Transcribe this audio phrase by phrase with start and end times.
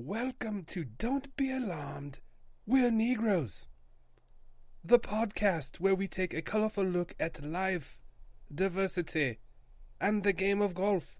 [0.00, 2.20] Welcome to Don't Be Alarmed,
[2.64, 3.66] We're Negroes.
[4.84, 7.98] The podcast where we take a colorful look at life,
[8.54, 9.40] diversity,
[10.00, 11.18] and the game of golf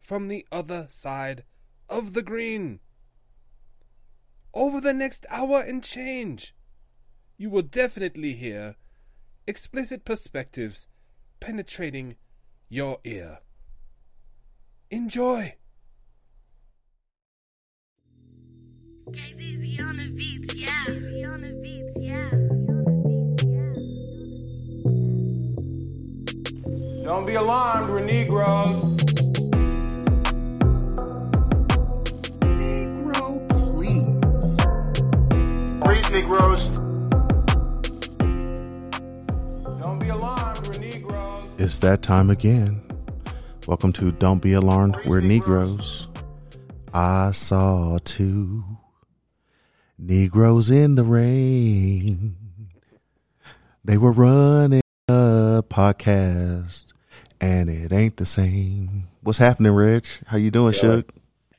[0.00, 1.42] from the other side
[1.90, 2.78] of the green.
[4.54, 6.54] Over the next hour and change,
[7.36, 8.76] you will definitely hear
[9.48, 10.86] explicit perspectives
[11.40, 12.14] penetrating
[12.68, 13.40] your ear.
[14.92, 15.56] Enjoy!
[27.12, 28.82] Don't be alarmed, we're Negroes.
[32.40, 34.56] Negro, please.
[35.84, 36.68] Breathe, Negroes.
[39.78, 41.48] Don't be alarmed, we're Negroes.
[41.58, 42.80] It's that time again.
[43.66, 46.08] Welcome to Don't Be Alarmed, We're Negroes.
[46.94, 48.64] I saw two
[50.04, 52.36] Negroes in the rain.
[53.84, 56.86] They were running a podcast,
[57.40, 59.06] and it ain't the same.
[59.22, 60.22] What's happening, Rich?
[60.26, 61.02] How you doing, Chilling.
[61.02, 61.12] Shug?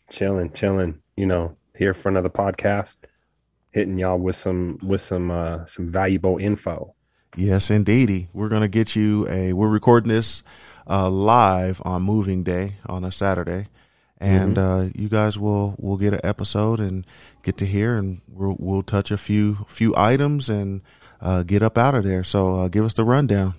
[0.09, 0.99] chilling, chilling.
[1.16, 2.97] You know, here for another podcast,
[3.71, 6.94] hitting y'all with some with some uh some valuable info.
[7.38, 8.27] Yes, indeedy.
[8.33, 9.53] We're gonna get you a.
[9.53, 10.44] We're recording this
[10.89, 13.67] uh, live on Moving Day on a Saturday,
[14.24, 17.06] and uh, you guys will will get an episode and
[17.44, 20.82] get to hear, and we'll we'll touch a few few items and
[21.22, 22.24] uh, get up out of there.
[22.24, 23.56] So uh, give us the rundown.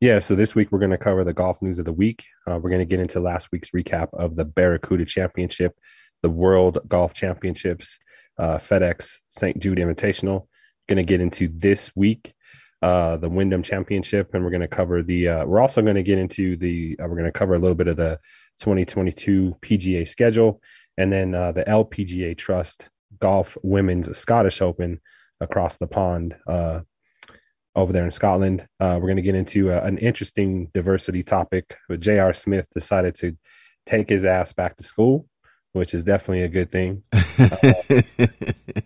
[0.00, 2.26] Yeah, so this week we're going to cover the golf news of the week.
[2.46, 5.74] Uh, we're going to get into last week's recap of the Barracuda Championship,
[6.20, 7.98] the World Golf Championships,
[8.38, 9.58] uh, FedEx St.
[9.58, 10.46] Jude Invitational.
[10.88, 12.34] Going to get into this week,
[12.82, 15.28] uh, the Wyndham Championship, and we're going to cover the.
[15.28, 16.96] Uh, we're also going to get into the.
[17.02, 18.20] Uh, we're going to cover a little bit of the
[18.60, 20.60] 2022 PGA schedule,
[20.96, 22.88] and then uh, the LPGA Trust
[23.20, 25.00] Golf Women's Scottish Open
[25.40, 26.36] across the pond.
[26.46, 26.80] Uh,
[27.76, 28.66] over there in Scotland.
[28.80, 31.76] Uh, we're going to get into uh, an interesting diversity topic.
[31.88, 32.32] But J.R.
[32.32, 33.36] Smith decided to
[33.84, 35.26] take his ass back to school,
[35.74, 37.02] which is definitely a good thing.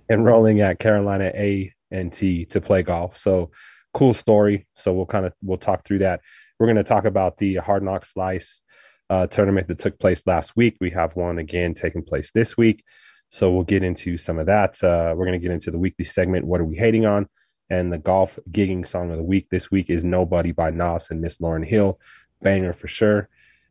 [0.11, 3.16] Enrolling at Carolina A and T to play golf.
[3.16, 3.53] So
[3.95, 4.66] cool story.
[4.75, 6.21] So we'll kind of we'll talk through that.
[6.59, 8.61] We're going to talk about the Hard Knock Slice
[9.10, 10.76] uh, tournament that took place last week.
[10.81, 12.84] We have one again taking place this week.
[13.28, 14.82] So we'll get into some of that.
[14.82, 16.47] Uh, we're going to get into the weekly segment.
[16.47, 17.28] What are we hating on?
[17.69, 21.21] And the golf gigging song of the week this week is Nobody by Nas and
[21.21, 22.00] Miss Lauryn Hill.
[22.41, 23.28] Banger for sure.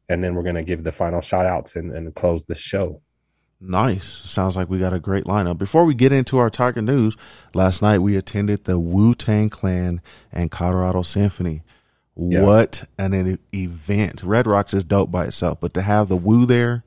[0.07, 3.01] And then we're going to give the final shout outs and, and close the show.
[3.61, 4.06] Nice.
[4.06, 5.57] Sounds like we got a great lineup.
[5.57, 7.17] Before we get into our Tiger news,
[7.53, 10.01] last night we attended the Wu Tang Clan
[10.31, 11.63] and Colorado Symphony.
[12.22, 12.41] Yeah.
[12.44, 14.24] What an event!
[14.24, 16.84] Red Rocks is dope by itself, but to have the Wu there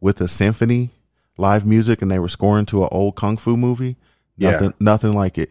[0.00, 0.90] with the symphony,
[1.36, 3.96] live music, and they were scoring to an old kung fu movie,
[4.36, 4.52] Yeah.
[4.52, 5.50] nothing, nothing like it.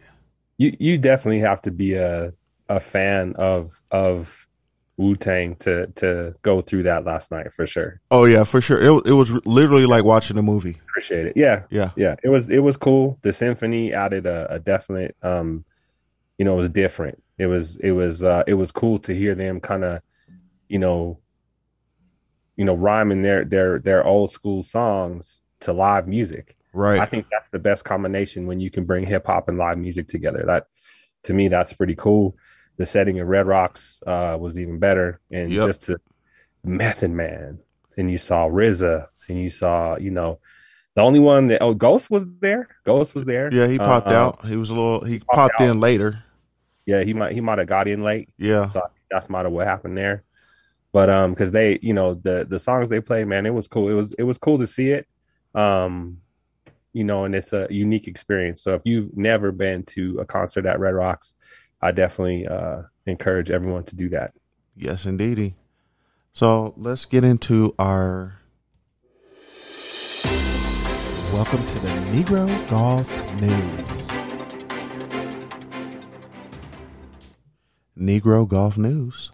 [0.58, 2.32] You you definitely have to be a
[2.68, 4.46] a fan of of
[4.96, 8.00] Wu Tang to to go through that last night for sure.
[8.10, 8.78] Oh yeah, for sure.
[8.80, 10.76] It it was literally like watching a movie.
[10.90, 11.36] Appreciate it.
[11.36, 12.16] Yeah, Yeah, yeah.
[12.22, 13.18] It was it was cool.
[13.22, 15.64] The symphony added a, a definite um,
[16.40, 17.22] you know, it was different.
[17.36, 20.00] It was it was uh it was cool to hear them kind of,
[20.68, 21.18] you know,
[22.56, 26.56] you know, rhyming their their their old school songs to live music.
[26.72, 26.98] right.
[26.98, 30.08] I think that's the best combination when you can bring hip hop and live music
[30.08, 30.44] together.
[30.46, 30.66] That
[31.24, 32.36] to me, that's pretty cool.
[32.78, 35.66] The setting of Red Rocks uh, was even better, and Yep.
[35.68, 36.00] just to
[36.64, 37.58] Method Man,
[37.98, 40.38] and you saw RZA, and you saw you know
[40.94, 42.68] the only one that oh Ghost was there.
[42.86, 43.52] Ghost was there.
[43.52, 44.46] yeah, he popped Uh, out.
[44.46, 45.04] He was a little.
[45.04, 46.24] He popped popped in later.
[46.90, 48.30] Yeah, he might he might have got in late.
[48.36, 50.24] Yeah, So that's might have what happened there.
[50.90, 53.88] But um, because they, you know, the the songs they played, man, it was cool.
[53.88, 55.06] It was it was cool to see it.
[55.54, 56.20] Um,
[56.92, 58.62] you know, and it's a unique experience.
[58.62, 61.34] So if you've never been to a concert at Red Rocks,
[61.80, 64.32] I definitely uh encourage everyone to do that.
[64.74, 65.54] Yes, indeedy.
[66.32, 68.40] So let's get into our.
[71.32, 73.99] Welcome to the Negro Golf News.
[78.00, 79.30] Negro Golf News.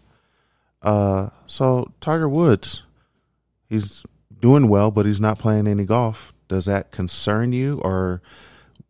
[0.82, 2.82] Uh, so Tiger Woods,
[3.68, 4.04] he's
[4.40, 6.32] doing well, but he's not playing any golf.
[6.48, 8.22] Does that concern you, or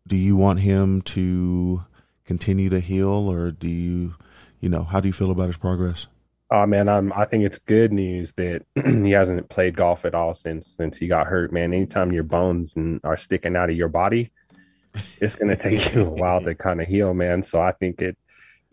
[0.06, 1.84] do you want him to
[2.24, 4.14] continue to heal, or do you,
[4.60, 6.06] you know, how do you feel about his progress?
[6.50, 10.34] Oh man, I'm I think it's good news that he hasn't played golf at all
[10.34, 11.72] since since he got hurt, man.
[11.72, 14.30] Anytime your bones and are sticking out of your body,
[15.20, 17.42] it's gonna take you a while to kind of heal, man.
[17.42, 18.16] So I think it,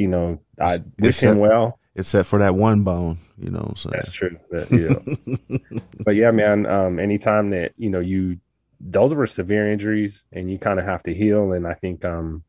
[0.03, 1.79] you know, I wish him well.
[1.95, 3.73] except for that one bone, you know.
[3.75, 4.37] So That's true.
[4.51, 4.89] But, you
[5.69, 5.79] know.
[6.05, 6.65] but yeah, man.
[6.65, 8.37] Um, anytime that you know you
[8.79, 11.53] those were severe injuries, and you kind of have to heal.
[11.53, 12.43] And I think um,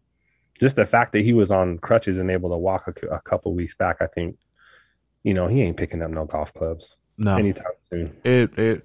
[0.61, 3.55] just the fact that he was on crutches and able to walk a, a couple
[3.55, 4.37] weeks back, I think,
[5.23, 8.17] you know, he ain't picking up no golf clubs No, anytime soon.
[8.25, 8.85] it it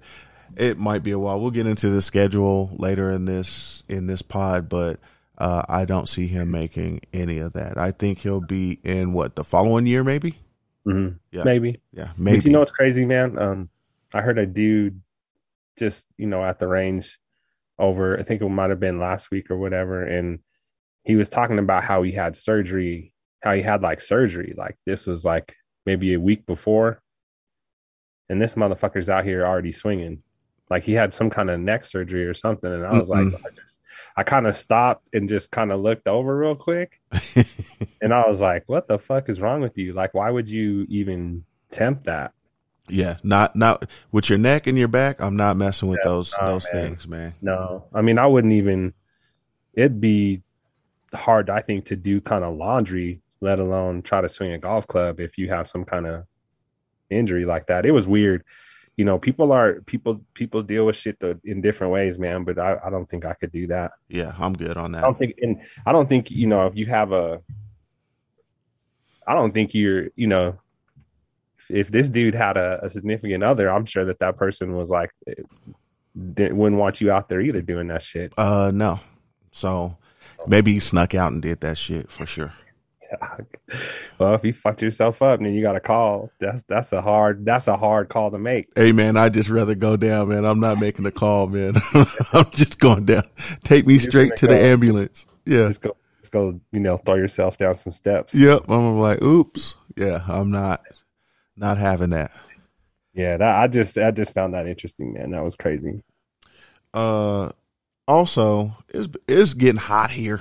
[0.56, 1.40] it might be a while.
[1.40, 5.00] We'll get into the schedule later in this in this pod, but
[5.40, 7.78] uh, I don't see him making any of that.
[7.78, 10.38] I think he'll be in what the following year, maybe.
[10.86, 11.18] Mhm.
[11.32, 11.44] Yeah.
[11.44, 11.80] Maybe.
[11.92, 12.44] Yeah, But maybe.
[12.46, 13.38] You know what's crazy, man?
[13.38, 13.68] Um,
[14.14, 15.00] I heard a dude
[15.78, 17.18] just you know at the range
[17.78, 18.18] over.
[18.18, 20.40] I think it might have been last week or whatever, and
[21.04, 25.06] he was talking about how he had surgery, how he had like surgery, like this
[25.06, 25.54] was like
[25.86, 27.00] maybe a week before,
[28.28, 30.22] and this motherfucker's out here already swinging,
[30.68, 33.54] like he had some kind of neck surgery or something, and I was like, Mm-mm.
[33.54, 33.69] Just,
[34.16, 37.00] I kind of stopped and just kind of looked over real quick,
[38.00, 39.92] and I was like, what the fuck is wrong with you?
[39.92, 42.32] Like, why would you even tempt that?
[42.88, 45.20] yeah, not not with your neck and your back.
[45.20, 46.88] I'm not messing with Yeah, those nah, those man.
[46.88, 47.34] things, man.
[47.40, 48.94] No, I mean, I wouldn't even.
[49.74, 50.42] It'd be
[51.14, 54.86] hard, I think, to do kind of laundry, let alone try to swing a golf
[54.86, 56.26] club if you have some kind of
[57.10, 57.86] injury like that.
[57.86, 58.44] It was weird.
[59.00, 62.44] You know, people are people people deal with shit in different ways, man.
[62.44, 63.92] But I, I don't think I could do that.
[64.10, 65.02] Yeah, I'm good on that.
[65.02, 67.40] I don't think, and I don't think you know if you have a.
[69.26, 70.58] I don't think you're, you know,
[71.70, 75.12] if this dude had a, a significant other, I'm sure that that person was like,
[75.26, 75.32] eh,
[76.34, 78.34] didn't, wouldn't want you out there either doing that shit.
[78.36, 79.00] Uh, no.
[79.50, 79.96] So
[80.46, 82.52] maybe he snuck out and did that shit for sure.
[84.18, 86.30] Well, if you fucked yourself up, then you got a call.
[86.38, 88.68] That's that's a hard that's a hard call to make.
[88.76, 90.44] Hey man, I just rather go down, man.
[90.44, 91.74] I'm not making a call, man.
[92.32, 93.24] I'm just going down.
[93.64, 95.26] Take me You're straight to the ambulance.
[95.44, 95.68] Yeah.
[95.68, 96.60] Just go, just go.
[96.72, 98.34] You know, throw yourself down some steps.
[98.34, 98.68] Yep.
[98.68, 99.74] I'm like, oops.
[99.96, 100.82] Yeah, I'm not
[101.56, 102.30] not having that.
[103.12, 105.30] Yeah, that I just I just found that interesting, man.
[105.32, 106.02] That was crazy.
[106.94, 107.50] Uh
[108.06, 110.40] also, it's it's getting hot here.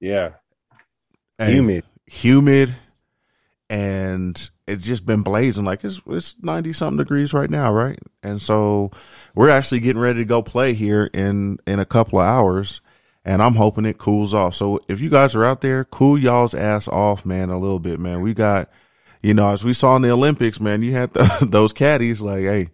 [0.00, 0.30] Yeah,
[1.38, 1.84] And humid.
[2.06, 2.74] humid.
[3.70, 5.64] And it's just been blazing.
[5.64, 7.98] Like it's it's 90 something degrees right now right?
[8.22, 8.90] And so
[9.34, 12.80] we're actually getting ready to go play here in in a couple of hours.
[13.24, 14.54] And i'm hoping it cools off.
[14.54, 18.00] So if you guys are out there cool y'all's ass off man a little bit
[18.00, 18.22] man.
[18.22, 18.70] We got
[19.22, 22.44] you know as we saw in the olympics man you had the, those caddies like
[22.44, 22.68] hey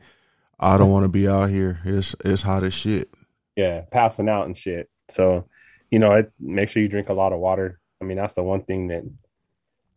[0.60, 1.80] i don't want to be out here.
[1.84, 3.10] It's it's hot as shit.
[3.56, 4.90] Yeah, passing out and shit.
[5.10, 5.48] So,
[5.90, 7.80] you know, it, make sure you drink a lot of water.
[8.04, 9.02] I mean, that's the one thing that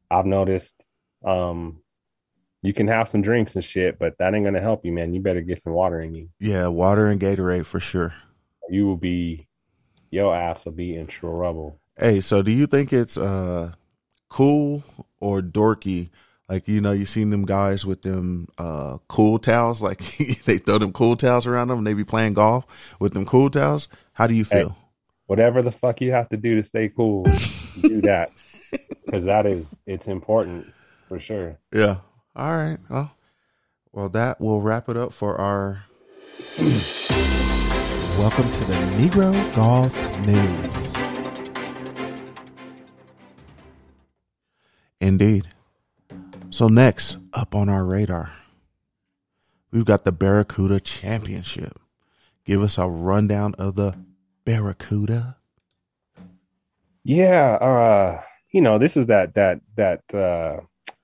[0.10, 0.76] I've noticed.
[1.26, 1.82] Um,
[2.62, 5.14] you can have some drinks and shit, but that ain't gonna help you, man.
[5.14, 6.30] You better get some water in you.
[6.40, 8.14] yeah water and gatorade for sure
[8.70, 9.48] You will be,
[10.10, 11.80] your ass will be in trouble.
[11.98, 13.74] Hey, so do you think it's uh
[14.30, 14.84] cool
[15.20, 16.10] or dorky?
[16.48, 20.00] Like you know, you seen them guys with them uh cool towels, like
[20.46, 23.50] they throw them cool towels around them and they be playing golf with them cool
[23.50, 23.90] towels.
[24.14, 24.64] How do you Hey.
[25.28, 25.34] Feel?
[25.36, 27.24] Whatever the fuck you have to do to stay cool,
[27.82, 28.32] do that
[29.06, 30.66] because that is it's important
[31.08, 31.58] for sure.
[31.74, 31.98] Yeah.
[32.36, 32.78] All right.
[32.90, 33.12] Well,
[33.92, 35.84] well, that will wrap it up for our.
[38.18, 39.94] Welcome to the Negro Golf
[40.26, 40.94] News.
[45.00, 45.48] Indeed.
[46.50, 48.32] So next up on our radar,
[49.72, 51.78] we've got the Barracuda Championship.
[52.44, 53.96] Give us a rundown of the
[54.48, 55.36] Barracuda.
[57.04, 58.22] Yeah, uh,
[58.54, 60.62] you know, this was that that that uh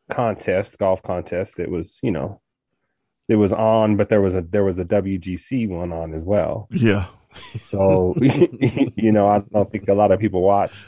[0.09, 2.39] contest, golf contest that was, you know,
[3.27, 6.69] it was on, but there was a there was a WGC one on as well.
[6.71, 7.07] Yeah.
[7.35, 10.85] So, you know, I don't think a lot of people watched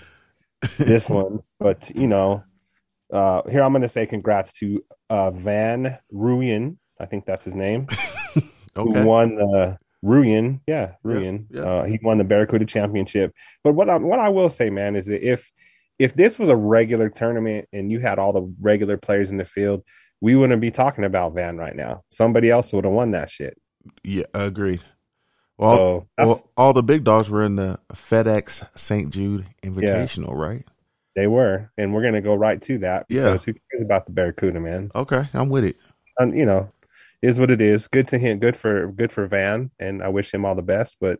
[0.77, 2.41] this one, but you know,
[3.11, 7.87] uh here I'm gonna say congrats to uh Van Rooyen, I think that's his name,
[8.77, 8.99] Okay.
[9.01, 11.47] who won the Rooyen, yeah, Rooyen.
[11.49, 11.61] yeah.
[11.61, 13.33] Uh, he won the Barracuda Championship.
[13.63, 15.51] But what I what I will say, man, is that if
[15.97, 19.45] if this was a regular tournament and you had all the regular players in the
[19.45, 19.83] field,
[20.21, 22.03] we wouldn't be talking about Van right now.
[22.09, 23.57] Somebody else would have won that shit.
[24.03, 24.83] Yeah, agreed.
[25.57, 29.09] Well, so that's, well, all the big dogs were in the FedEx St.
[29.09, 30.65] Jude Invitational, right?
[31.15, 33.05] they were, and we're gonna go right to that.
[33.09, 33.37] Yeah.
[33.37, 34.91] who cares about the Barracuda, man?
[34.93, 35.77] Okay, I'm with it.
[36.19, 36.71] And you know,
[37.25, 37.87] is what it is.
[37.87, 38.39] Good to him.
[38.39, 40.97] Good for good for Van, and I wish him all the best.
[41.01, 41.19] But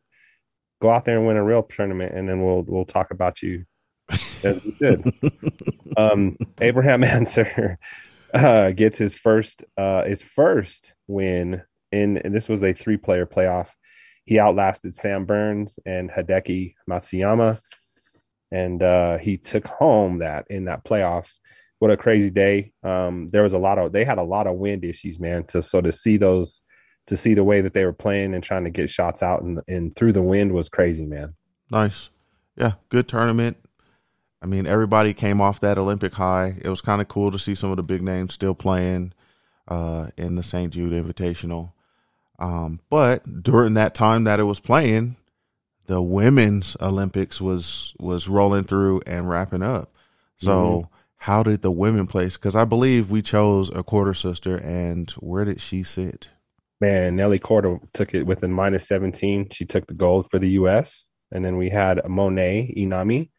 [0.79, 3.65] go out there and win a real tournament, and then we'll we'll talk about you
[4.43, 5.13] as we should.
[5.97, 7.79] um, Abraham Ancer
[8.33, 13.25] uh, gets his first uh, his first win in, and this was a three player
[13.25, 13.69] playoff.
[14.25, 17.59] He outlasted Sam Burns and Hideki Matsuyama,
[18.51, 21.31] and uh, he took home that in that playoff.
[21.79, 22.72] What a crazy day!
[22.84, 25.44] Um, there was a lot of they had a lot of wind issues, man.
[25.46, 26.62] To so to see those
[27.08, 29.60] to see the way that they were playing and trying to get shots out and,
[29.67, 31.36] and through the wind was crazy, man.
[31.70, 32.10] Nice.
[32.55, 33.58] Yeah, good tournament.
[34.41, 36.55] I mean, everybody came off that Olympic high.
[36.63, 39.13] It was kind of cool to see some of the big names still playing
[39.67, 40.74] uh, in the St.
[40.74, 41.74] Jude Invitational.
[42.39, 45.15] Um, but during that time that it was playing,
[45.86, 49.94] the women's Olympics was was rolling through and wrapping up.
[50.38, 50.89] So, Mhm.
[51.25, 52.38] How did the women place?
[52.38, 56.29] Because I believe we chose a Korda sister, and where did she sit?
[56.79, 59.50] Man, Nelly Korda took it with a minus 17.
[59.50, 61.08] She took the gold for the US.
[61.32, 63.32] And then we had Mone Inami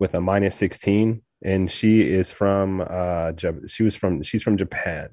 [0.00, 1.22] with a minus 16.
[1.44, 3.30] And she is from uh
[3.68, 5.10] she was from she's from Japan.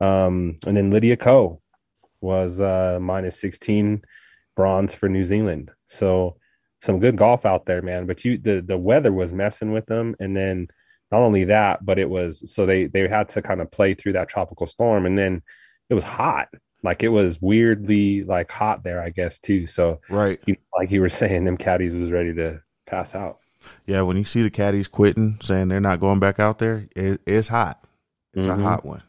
[0.00, 1.60] Um and then Lydia Ko
[2.22, 4.00] was uh minus 16
[4.56, 5.70] bronze for New Zealand.
[5.88, 6.38] So
[6.80, 8.06] some good golf out there, man.
[8.06, 10.16] But you the the weather was messing with them.
[10.18, 10.68] And then
[11.12, 14.12] not only that, but it was so they they had to kind of play through
[14.14, 15.42] that tropical storm and then
[15.88, 16.48] it was hot.
[16.82, 19.66] Like it was weirdly like hot there, I guess, too.
[19.66, 20.40] So Right.
[20.78, 23.38] like you were saying, them caddies was ready to pass out.
[23.84, 27.20] Yeah, when you see the caddies quitting, saying they're not going back out there, it,
[27.26, 27.86] it's hot.
[28.32, 28.58] It's Mhm.
[28.58, 29.02] a hot one.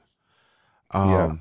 [0.91, 1.35] Um, Yeah.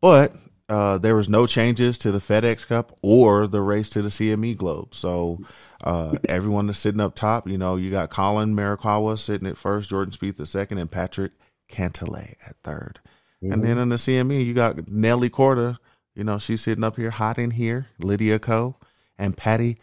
[0.00, 0.32] But
[0.70, 4.56] uh, there was no changes to the FedEx Cup or the race to the CME
[4.56, 4.94] Globe.
[4.94, 5.40] So
[5.82, 7.48] uh, everyone is sitting up top.
[7.48, 11.32] You know, you got Collin Morikawa sitting at first, Jordan Spieth at second, and Patrick
[11.68, 12.96] Cantlay at 3rd
[13.42, 15.78] And then in the CME, you got Nelly Korda.
[16.14, 17.88] You know, she's sitting up here, hot in here.
[17.98, 18.76] Lydia Ko
[19.18, 19.78] and Patty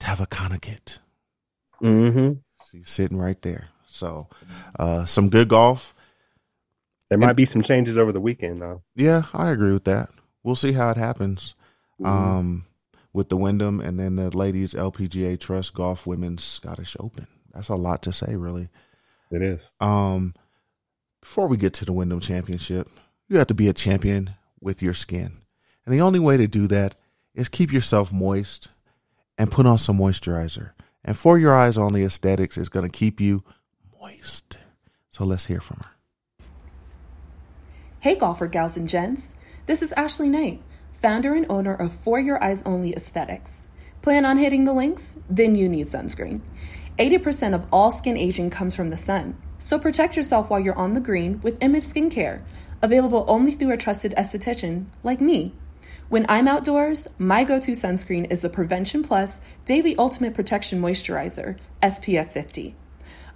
[0.00, 0.98] Tavatanakit.
[1.80, 2.32] hmm
[2.70, 3.68] She's sitting right there.
[3.90, 4.28] So,
[4.78, 5.94] uh, some good golf.
[7.08, 8.82] There might be some changes over the weekend, though.
[8.94, 10.10] Yeah, I agree with that.
[10.48, 11.54] We'll see how it happens.
[12.02, 12.64] Um,
[13.12, 17.26] with the Wyndham and then the ladies LPGA Trust Golf Women's Scottish Open.
[17.52, 18.70] That's a lot to say, really.
[19.30, 19.70] It is.
[19.78, 20.32] Um,
[21.20, 22.88] before we get to the Wyndham Championship,
[23.28, 25.42] you have to be a champion with your skin,
[25.84, 26.94] and the only way to do that
[27.34, 28.68] is keep yourself moist
[29.36, 30.70] and put on some moisturizer.
[31.04, 33.44] And for your eyes only aesthetics is going to keep you
[34.00, 34.56] moist.
[35.10, 36.46] So let's hear from her.
[38.00, 39.34] Hey, golfer gals and gents.
[39.68, 43.68] This is Ashley Knight, founder and owner of For Your Eyes Only Aesthetics.
[44.00, 45.18] Plan on hitting the links?
[45.28, 46.40] Then you need sunscreen.
[46.98, 50.94] 80% of all skin aging comes from the sun, so protect yourself while you're on
[50.94, 52.40] the green with Image Skincare,
[52.80, 55.52] available only through a trusted esthetician like me.
[56.08, 61.58] When I'm outdoors, my go to sunscreen is the Prevention Plus Daily Ultimate Protection Moisturizer,
[61.82, 62.74] SPF 50.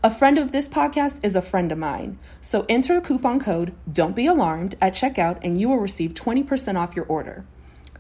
[0.04, 2.18] A friend of this podcast is a friend of mine.
[2.40, 6.97] So enter coupon code Don't Be Alarmed at checkout and you will receive 20% off
[6.97, 7.44] your order.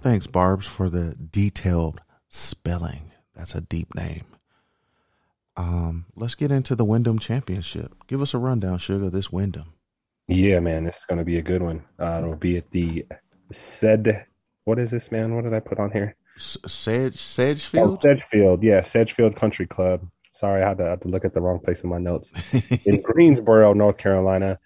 [0.00, 3.12] Thanks, Barb's, for the detailed spelling.
[3.34, 4.24] That's a deep name.
[5.56, 7.94] Um, let's get into the Wyndham Championship.
[8.06, 9.74] Give us a rundown, Sugar, this Wyndham.
[10.26, 11.84] Yeah, man, it's going to be a good one.
[11.98, 13.04] Uh, it'll be at the
[13.52, 14.24] said.
[14.64, 15.34] What is this, man?
[15.34, 16.16] What did I put on here?
[16.38, 18.00] Sedge, Oh, Sedgefield?
[18.00, 18.62] Sedgefield.
[18.62, 20.06] Yeah, Sedgefield Country Club.
[20.32, 22.32] Sorry, I had to, I had to look at the wrong place in my notes.
[22.84, 24.58] in Greensboro, North Carolina.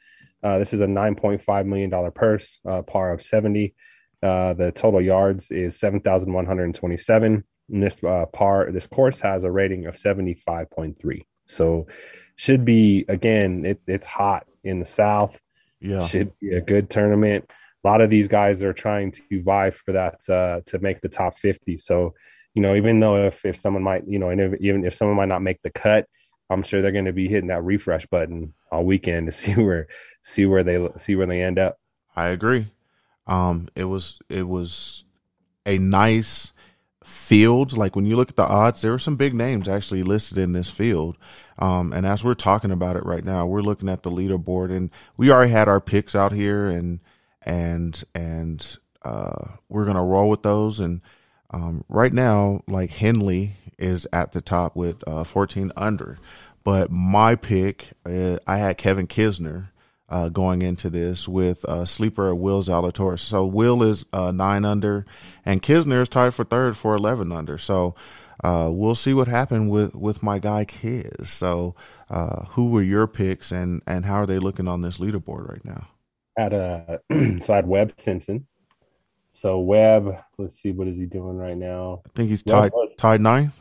[0.43, 3.75] Uh, this is a $9.5 million purse, uh, par of 70.
[4.25, 7.45] Uh, the total yards is 7,127.
[7.71, 11.23] And this uh, par, this course has a rating of 75.3.
[11.47, 11.87] So
[12.37, 15.38] should be, again, it, it's hot in the South.
[15.81, 16.07] yeah.
[16.07, 17.50] Should be a good tournament.
[17.85, 21.09] A lot of these guys are trying to vie for that uh, to make the
[21.11, 21.76] top 50.
[21.76, 22.14] So,
[22.54, 25.19] you know, even though if, if someone might, you know, and if, even if someone
[25.19, 26.07] might not make the cut,
[26.49, 29.88] I'm sure they're going to be hitting that refresh button all weekend to see where
[30.23, 31.76] see where they see where they end up.
[32.16, 32.71] I agree.
[33.26, 35.04] Um, it was it was
[35.66, 36.52] a nice
[37.04, 37.76] field.
[37.76, 40.52] Like when you look at the odds, there were some big names actually listed in
[40.52, 41.16] this field.
[41.59, 44.90] Um, and as we're talking about it right now, we're looking at the leaderboard, and
[45.16, 47.00] we already had our picks out here, and
[47.43, 50.81] and and uh, we're gonna roll with those.
[50.81, 51.00] And
[51.50, 56.19] um, right now, like Henley is at the top with uh, 14 under,
[56.64, 59.69] but my pick, uh, I had Kevin Kisner
[60.08, 63.20] uh, going into this with uh, sleeper Will Zalatoris.
[63.20, 65.06] So Will is uh, nine under,
[65.44, 67.58] and Kisner is tied for third for 11 under.
[67.58, 67.94] So
[68.42, 71.28] uh, we'll see what happened with with my guy Kiz.
[71.30, 71.75] So
[72.11, 75.64] uh, who were your picks, and and how are they looking on this leaderboard right
[75.64, 75.88] now?
[76.37, 77.00] Had a
[77.40, 78.46] so I had Webb Simpson.
[79.30, 82.02] So Webb, let's see what is he doing right now.
[82.06, 83.61] I think he's tied well- tied ninth.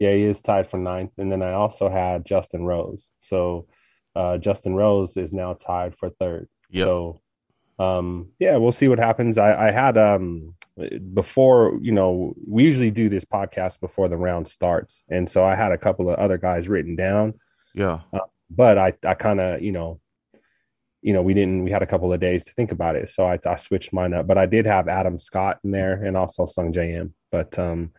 [0.00, 1.12] Yeah, he is tied for ninth.
[1.18, 3.12] And then I also had Justin Rose.
[3.20, 3.68] So
[4.16, 6.48] uh, Justin Rose is now tied for third.
[6.70, 6.86] Yep.
[6.86, 7.20] So,
[7.78, 9.38] um, yeah, we'll see what happens.
[9.38, 10.54] I, I had um
[11.12, 15.54] before you know we usually do this podcast before the round starts, and so I
[15.54, 17.34] had a couple of other guys written down,
[17.74, 18.00] Yeah.
[18.50, 20.00] but I I kind of you know
[21.02, 23.24] you know we didn't we had a couple of days to think about it, so
[23.24, 24.26] I, I switched mine up.
[24.26, 27.90] But I did have Adam Scott in there and also Sungjae Im, but um.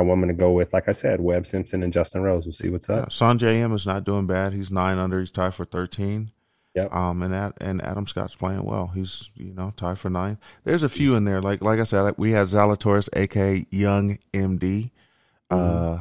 [0.00, 2.44] I'm going to go with, like I said, Webb Simpson and Justin Rose.
[2.46, 2.96] We'll see what's Yeah.
[2.96, 3.10] up.
[3.10, 4.52] Sungjae Im is not doing bad.
[4.52, 5.20] He's nine under.
[5.20, 6.30] He's tied for thirteen.
[6.74, 6.92] Yep.
[6.92, 8.90] Um, and that and Adam Scott's playing well.
[8.92, 10.38] He's you know tied for nine.
[10.64, 11.40] There's a few in there.
[11.40, 14.90] Like like I said, we had Zalatoris, aka Young MD.
[15.50, 16.00] Uh,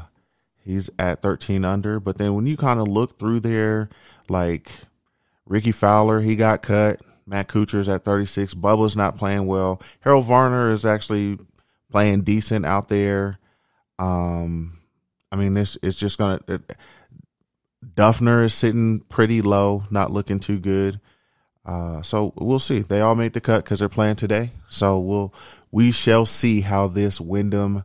[0.65, 1.99] he's at 13 under.
[1.99, 3.89] But then when you kind of look through there,
[4.29, 4.71] like
[5.45, 7.01] Rickie Fowler, he got cut.
[7.27, 8.55] Matt Kuchar's at 36.
[8.55, 9.79] Bubba's not playing well.
[9.99, 11.37] Harold Varner is actually
[11.91, 13.37] playing decent out there.
[13.99, 14.79] Um,
[15.31, 16.39] I mean, this it's just gonna.
[16.47, 16.61] It,
[17.95, 20.99] Dufner is sitting pretty low, not looking too good.
[21.65, 22.79] Uh, so we'll see.
[22.79, 24.51] They all made the cut because they're playing today.
[24.69, 25.33] So we'll
[25.71, 27.83] we shall see how this Wyndham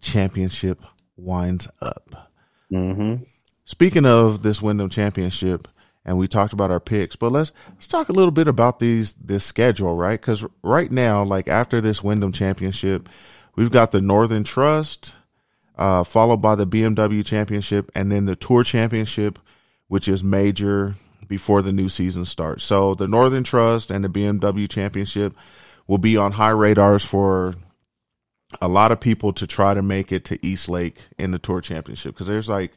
[0.00, 0.80] Championship
[1.16, 2.30] winds up.
[2.72, 3.24] Mm-hmm.
[3.64, 5.68] Speaking of this Wyndham Championship,
[6.04, 9.14] and we talked about our picks, but let's let's talk a little bit about these
[9.14, 10.20] this schedule, right?
[10.20, 13.08] Because right now, like after this Wyndham Championship,
[13.56, 15.14] we've got the Northern Trust,
[15.76, 19.38] uh, followed by the BMW Championship, and then the Tour Championship,
[19.88, 20.94] which is major
[21.28, 22.64] before the new season starts.
[22.64, 25.34] So the Northern Trust and the BMW Championship
[25.86, 27.54] will be on high radars for
[28.60, 31.60] a lot of people to try to make it to East Lake in the Tour
[31.60, 32.72] Championship because there's like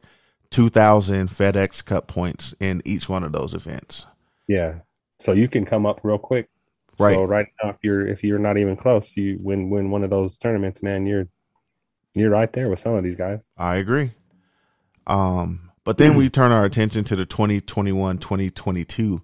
[0.52, 4.06] 2,000 FedEx Cup points in each one of those events.
[4.48, 4.76] Yeah.
[5.20, 6.50] So you can come up real quick.
[7.00, 7.16] Right.
[7.16, 10.10] So right now, if you're if you're not even close, you win win one of
[10.10, 11.06] those tournaments, man.
[11.06, 11.28] You're
[12.20, 13.44] you're right there with some of these guys.
[13.58, 14.12] I agree.
[15.06, 19.22] Um, but then we turn our attention to the 2021 2022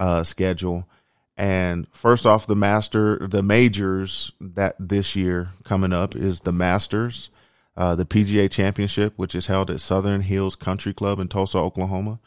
[0.00, 0.88] uh, schedule.
[1.36, 7.30] And first off, the master, the majors that this year coming up is the Masters,
[7.76, 12.20] uh, the PGA Championship, which is held at Southern Hills Country Club in Tulsa, Oklahoma.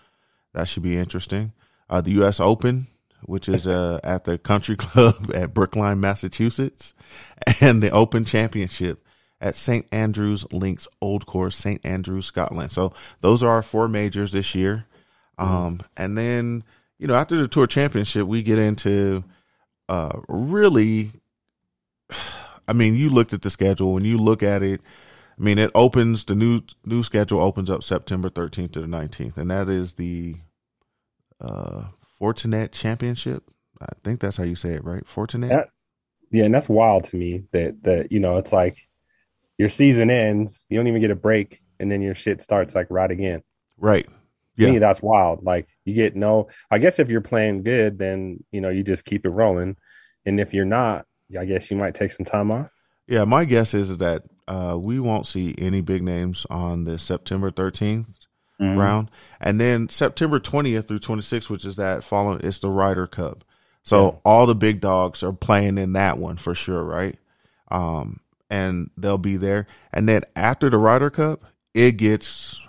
[0.53, 1.53] That should be interesting.
[1.89, 2.39] Uh, the U.S.
[2.39, 2.87] Open,
[3.23, 6.93] which is uh, at the Country Club at Brookline, Massachusetts,
[7.61, 9.04] and the Open Championship
[9.41, 9.85] at St.
[9.91, 11.83] Andrews Links Old Course, St.
[11.85, 12.71] Andrews, Scotland.
[12.71, 14.85] So those are our four majors this year.
[15.37, 16.63] Um, and then,
[16.97, 19.23] you know, after the Tour Championship, we get into
[19.89, 21.11] uh, really,
[22.67, 23.93] I mean, you looked at the schedule.
[23.93, 24.81] When you look at it,
[25.37, 29.37] I mean, it opens the new new schedule opens up September 13th to the 19th,
[29.37, 30.37] and that is the
[31.41, 31.83] uh,
[32.19, 33.43] Fortinet Championship.
[33.81, 35.05] I think that's how you say it, right?
[35.05, 35.49] Fortinet.
[35.49, 35.63] Yeah.
[36.31, 38.77] Yeah, and that's wild to me that that you know it's like
[39.57, 42.87] your season ends, you don't even get a break, and then your shit starts like
[42.89, 43.41] right again.
[43.77, 44.05] Right.
[44.05, 44.11] To
[44.65, 44.71] Yeah.
[44.71, 45.43] me, that's wild.
[45.43, 46.47] Like you get no.
[46.71, 49.75] I guess if you're playing good, then you know you just keep it rolling,
[50.25, 51.05] and if you're not,
[51.37, 52.69] I guess you might take some time off.
[53.07, 57.51] Yeah, my guess is that uh, we won't see any big names on the September
[57.51, 58.07] 13th
[58.61, 58.79] Mm-hmm.
[58.79, 63.43] round, and then September 20th through 26th, which is that following, it's the Ryder Cup.
[63.83, 64.11] So Yeah.
[64.23, 67.17] all the big dogs are playing in that one for sure, right?
[67.69, 72.61] Um, and they'll be there, and then after the Ryder Cup, it gets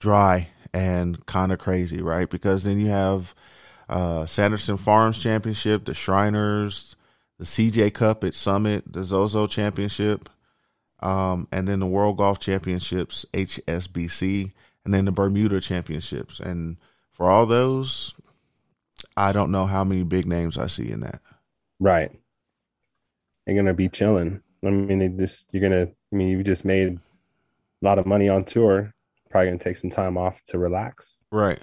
[0.00, 2.28] dry and kind of crazy, right?
[2.28, 3.34] Because then you have
[3.88, 6.96] uh, Sanderson Farms Championship, the Shriners,
[7.38, 10.28] the CJ Cup at Summit, the Zozo Championship,
[11.00, 14.52] um, and then the World Golf Championships, HSBC,
[14.84, 16.40] and then the Bermuda Championships.
[16.40, 16.76] And
[17.12, 18.14] for all those,
[19.16, 21.20] I don't know how many big names I see in that.
[21.78, 22.10] Right.
[23.46, 24.42] They're gonna be chilling.
[24.64, 25.88] I mean, they just you're gonna.
[26.12, 26.98] I mean, you just made a
[27.84, 28.92] lot of money on tour.
[29.30, 31.18] Probably gonna take some time off to relax.
[31.30, 31.62] Right.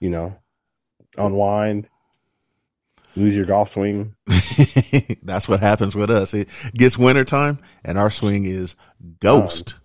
[0.00, 0.36] You know,
[1.16, 1.88] unwind,
[3.16, 4.14] lose your golf swing.
[5.22, 6.34] That's what happens with us.
[6.34, 8.76] It gets wintertime, and our swing is
[9.20, 9.76] ghost.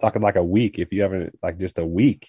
[0.00, 0.78] Talking like a week.
[0.78, 2.28] If you haven't like just a week.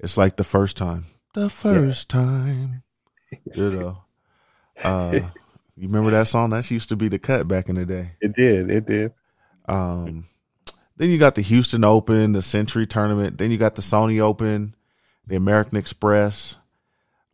[0.00, 1.06] It's like the first time.
[1.34, 2.82] The first time.
[3.54, 4.04] You know.
[4.82, 5.20] Uh,
[5.78, 6.50] you remember that song?
[6.50, 8.12] That used to be the cut back in the day.
[8.20, 8.70] It did.
[8.70, 9.12] It did.
[9.66, 10.24] Um,
[10.96, 13.38] then you got the Houston Open, the Sentry Tournament.
[13.38, 14.74] Then you got the Sony Open,
[15.26, 16.56] the American Express,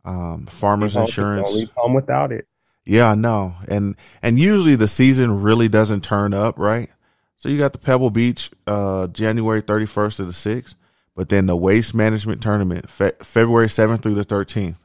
[0.03, 1.51] um, Farmers Don't Insurance.
[1.53, 2.47] leave home without it.
[2.85, 3.55] Yeah, I know.
[3.67, 6.89] And and usually the season really doesn't turn up, right?
[7.37, 10.75] So you got the Pebble Beach, uh, January thirty first to the sixth,
[11.15, 14.77] but then the Waste Management Tournament, Fe- February seventh through the thirteenth.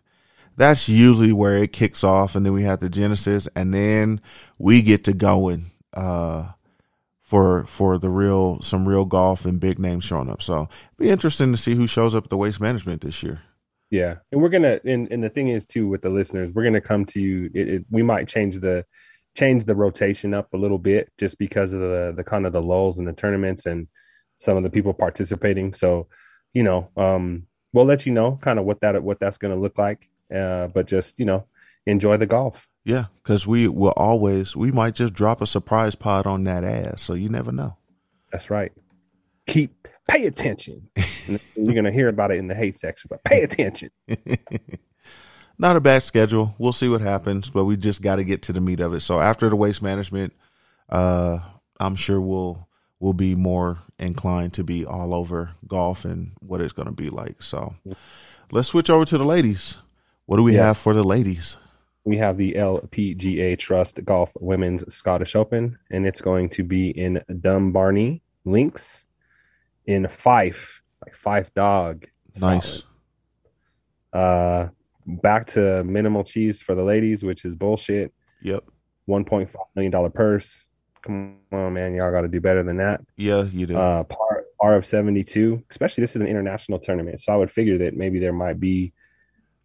[0.60, 4.20] That's usually where it kicks off, and then we have the Genesis, and then
[4.58, 6.50] we get to going uh,
[7.22, 10.42] for for the real some real golf and big names showing up.
[10.42, 10.68] So
[10.98, 13.40] be interesting to see who shows up at the Waste Management this year.
[13.88, 16.82] Yeah, and we're gonna and, and the thing is too with the listeners, we're gonna
[16.82, 17.50] come to you.
[17.54, 18.84] It, it, we might change the
[19.34, 22.60] change the rotation up a little bit just because of the the kind of the
[22.60, 23.88] lulls in the tournaments and
[24.36, 25.72] some of the people participating.
[25.72, 26.08] So,
[26.52, 29.78] you know, um, we'll let you know kind of what that what that's gonna look
[29.78, 30.10] like.
[30.34, 31.44] Uh, but just you know,
[31.86, 32.68] enjoy the golf.
[32.84, 37.02] Yeah, because we will always we might just drop a surprise pod on that ass,
[37.02, 37.76] so you never know.
[38.32, 38.72] That's right.
[39.46, 40.88] Keep pay attention.
[41.56, 43.90] You're gonna hear about it in the hate section, but pay attention.
[45.58, 46.54] Not a bad schedule.
[46.56, 49.00] We'll see what happens, but we just got to get to the meat of it.
[49.00, 50.32] So after the waste management,
[50.88, 51.40] uh,
[51.78, 52.66] I'm sure we'll
[52.98, 57.10] we'll be more inclined to be all over golf and what it's going to be
[57.10, 57.42] like.
[57.42, 57.74] So
[58.50, 59.76] let's switch over to the ladies.
[60.30, 60.66] What do we Yeah.
[60.66, 61.56] have for the ladies?
[62.04, 67.20] we have the LPGA Trust Golf Women's Scottish Open, and it's going to be in
[67.40, 69.06] Dumbarnie Links
[69.86, 72.06] in Fife, like Fife Dog.
[72.40, 72.84] Nice.
[74.12, 74.68] Uh,
[75.04, 78.12] back to minimal cheese for the ladies, which is bullshit.
[78.42, 78.62] Yep.
[79.06, 80.64] One point five million dollar purse.
[81.02, 83.00] Come on, man, y'all got to do better than that.
[83.16, 83.76] Yeah, you do.
[83.76, 85.64] Uh, par par of seventy two.
[85.70, 88.92] Especially this is an international tournament, so I would figure that maybe there might be,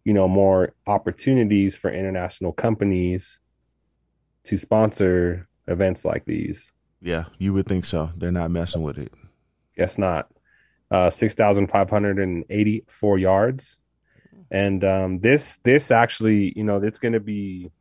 [0.06, 3.40] you know, more opportunities for international companies
[4.44, 6.72] to sponsor events like these.
[7.02, 8.10] yeah, you would think so.
[8.16, 9.12] They're not messing with it.
[9.76, 10.30] Guess not.
[10.92, 13.80] Uh, six thousand five hundred and eighty-four yards,
[14.52, 17.72] and um, this this actually, you know, it's going to be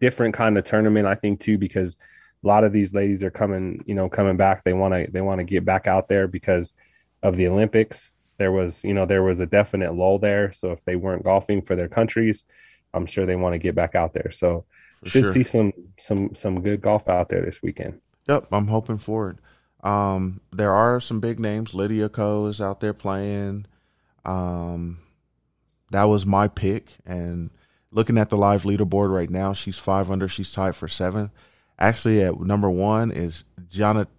[0.00, 1.96] different kind of tournament, I think, too, because
[2.42, 4.64] a lot of these ladies are coming, you know, coming back.
[4.64, 6.74] They want to they want to get back out there because
[7.22, 8.10] of the Olympics.
[8.40, 10.50] There was, you know, there was a definite lull there.
[10.50, 12.46] So if they weren't golfing for their countries,
[12.94, 14.30] I'm sure they want to get back out there.
[14.30, 14.64] So
[15.04, 15.32] For should sure.
[15.34, 18.00] see some some some good golf out there this weekend.
[18.28, 19.36] Yep, I'm hoping for it.
[19.86, 21.74] Um, there are some big names.
[21.74, 23.66] Lydia Ko is out there playing.
[24.24, 25.00] Um,
[25.90, 26.86] that was my pick.
[27.04, 27.50] And
[27.90, 30.28] looking at the live leaderboard right now, she's five under.
[30.28, 31.30] She's tied for seventh.
[31.78, 34.12] Actually, at number one is Jonathan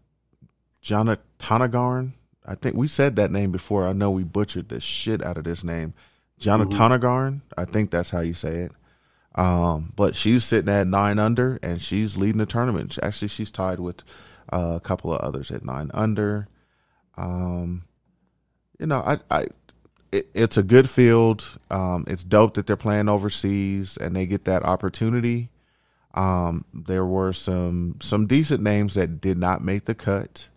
[0.84, 2.14] Jonatanagarn.
[2.46, 3.88] I think we said that name before.
[3.88, 5.94] I know we butchered the shit out of this name.
[6.40, 7.42] Jonatanagarn.
[7.58, 8.72] I think that's how you say it.
[9.36, 12.98] Um, but she's sitting at nine under and she's leading the tournament.
[13.02, 14.02] Actually, she's tied with
[14.52, 16.48] uh, a couple of others at nine under.
[17.16, 17.84] Um,
[18.80, 19.48] you know, I, I,
[20.12, 21.60] it, it's a good field.
[21.70, 25.50] Um, it's dope that they're playing overseas and they get that opportunity.
[26.14, 30.50] Um, there were some some decent names that did not make the cut.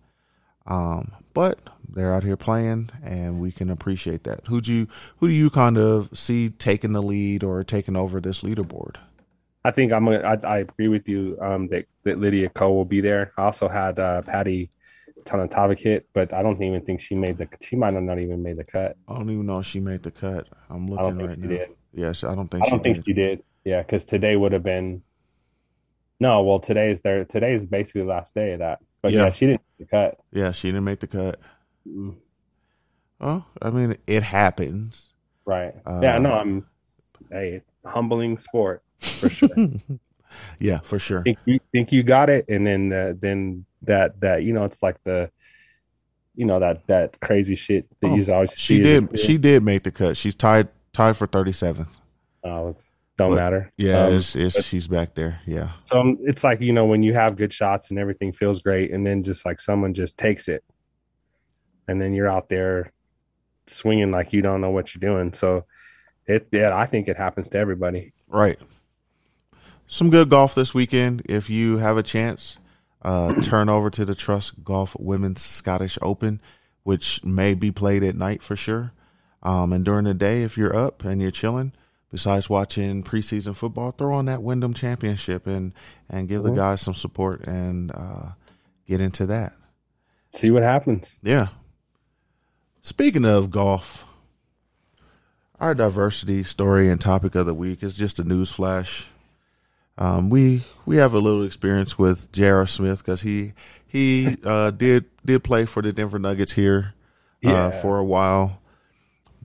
[0.66, 1.60] Um, but
[1.94, 4.40] they're out here playing, and we can appreciate that.
[4.48, 8.20] Who do you who do you kind of see taking the lead or taking over
[8.20, 8.96] this leaderboard?
[9.64, 10.18] I think I'm gonna.
[10.20, 11.38] I, I agree with you.
[11.40, 13.32] Um, that that Lydia Ko will be there.
[13.38, 14.70] I also had uh, Patty
[15.24, 17.48] Tavatanakit, but I don't even think she made the.
[17.62, 18.96] She might have not even made the cut.
[19.08, 20.48] I don't even know if she made the cut.
[20.68, 21.48] I'm looking right now.
[21.48, 21.68] did.
[21.94, 23.04] Yes, I don't think I don't she think did.
[23.06, 23.42] she did.
[23.64, 25.02] Yeah, because today would have been.
[26.20, 27.24] No, well, today's there.
[27.24, 28.80] Today's basically the last day of that.
[29.02, 29.30] But yeah, Yeah.
[29.30, 30.18] she didn't make the cut.
[30.32, 31.40] Yeah, she didn't make the cut.
[31.88, 32.16] Mm,
[33.20, 35.12] Oh, I mean, it happens.
[35.46, 35.74] Right.
[35.86, 36.18] Uh, yeah.
[36.18, 36.66] No, I'm.
[37.32, 39.48] a humbling sport for sure.
[40.58, 41.22] Yeah, for sure.
[41.22, 44.82] think you think you got it, and then uh, then that that you know it's
[44.82, 45.30] like the,
[46.34, 49.16] you know that that crazy shit that Oh, you always She did.
[49.16, 50.16] She did make the cut.
[50.16, 52.00] She's tied tied for thirty seventh.
[52.42, 52.74] Oh,
[53.16, 53.72] don't But- matter.
[53.76, 55.40] Yeah, Um, it's, it's but- she's back there.
[55.46, 58.58] Yeah, so um, it's like you know when you have good shots and everything feels
[58.60, 60.64] great, and then just like someone just takes it,
[61.88, 62.92] and then you're out there
[63.66, 65.32] swinging like you don't know what you're doing.
[65.34, 65.64] So
[66.26, 68.12] it yeah, I think it happens to everybody.
[68.28, 68.58] right.
[69.86, 71.22] Some good golf this weekend.
[71.26, 72.56] If you have a chance,
[73.02, 76.40] uh, turn over to the Trust Golf Women's Scottish Open,
[76.84, 78.92] which may be played at night for sure.
[79.42, 81.72] Um, and during the day, if you're up and you're chilling,
[82.10, 85.74] besides watching preseason football, throw on that Wyndham Championship and
[86.08, 86.56] and give the Mhm.
[86.56, 88.30] guys some support and uh,
[88.88, 89.52] get into that.
[90.30, 91.18] See what happens.
[91.22, 91.48] Yeah.
[92.86, 94.04] Speaking of golf,
[95.58, 99.06] our diversity story and topic of the week is just a news flash.
[99.96, 102.66] Um, we we have a little experience with J.R.
[102.66, 103.54] Smith because he
[103.86, 106.92] he uh, did did play for the Denver Nuggets here
[107.42, 107.70] uh, Yeah.
[107.70, 108.60] for a while,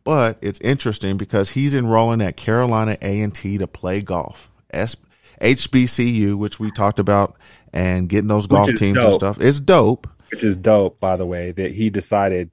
[0.04, 4.52] but it's interesting because he's enrolling at Carolina A and T to play golf.
[4.71, 4.97] S-
[5.39, 7.38] HBCU, which we talked about,
[7.71, 9.39] and getting those golf teams and stuff.
[9.39, 10.08] It's dope.
[10.30, 12.49] which is dope by the way that he decided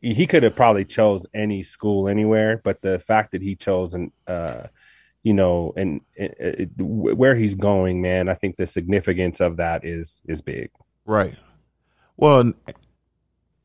[0.00, 3.94] he, he could have probably chose any school anywhere but the fact that he chose
[3.94, 4.64] and uh
[5.22, 9.84] you know and it, it, where he's going man i think the significance of that
[9.84, 10.70] is is big
[11.06, 11.36] Right.
[12.16, 12.52] Well,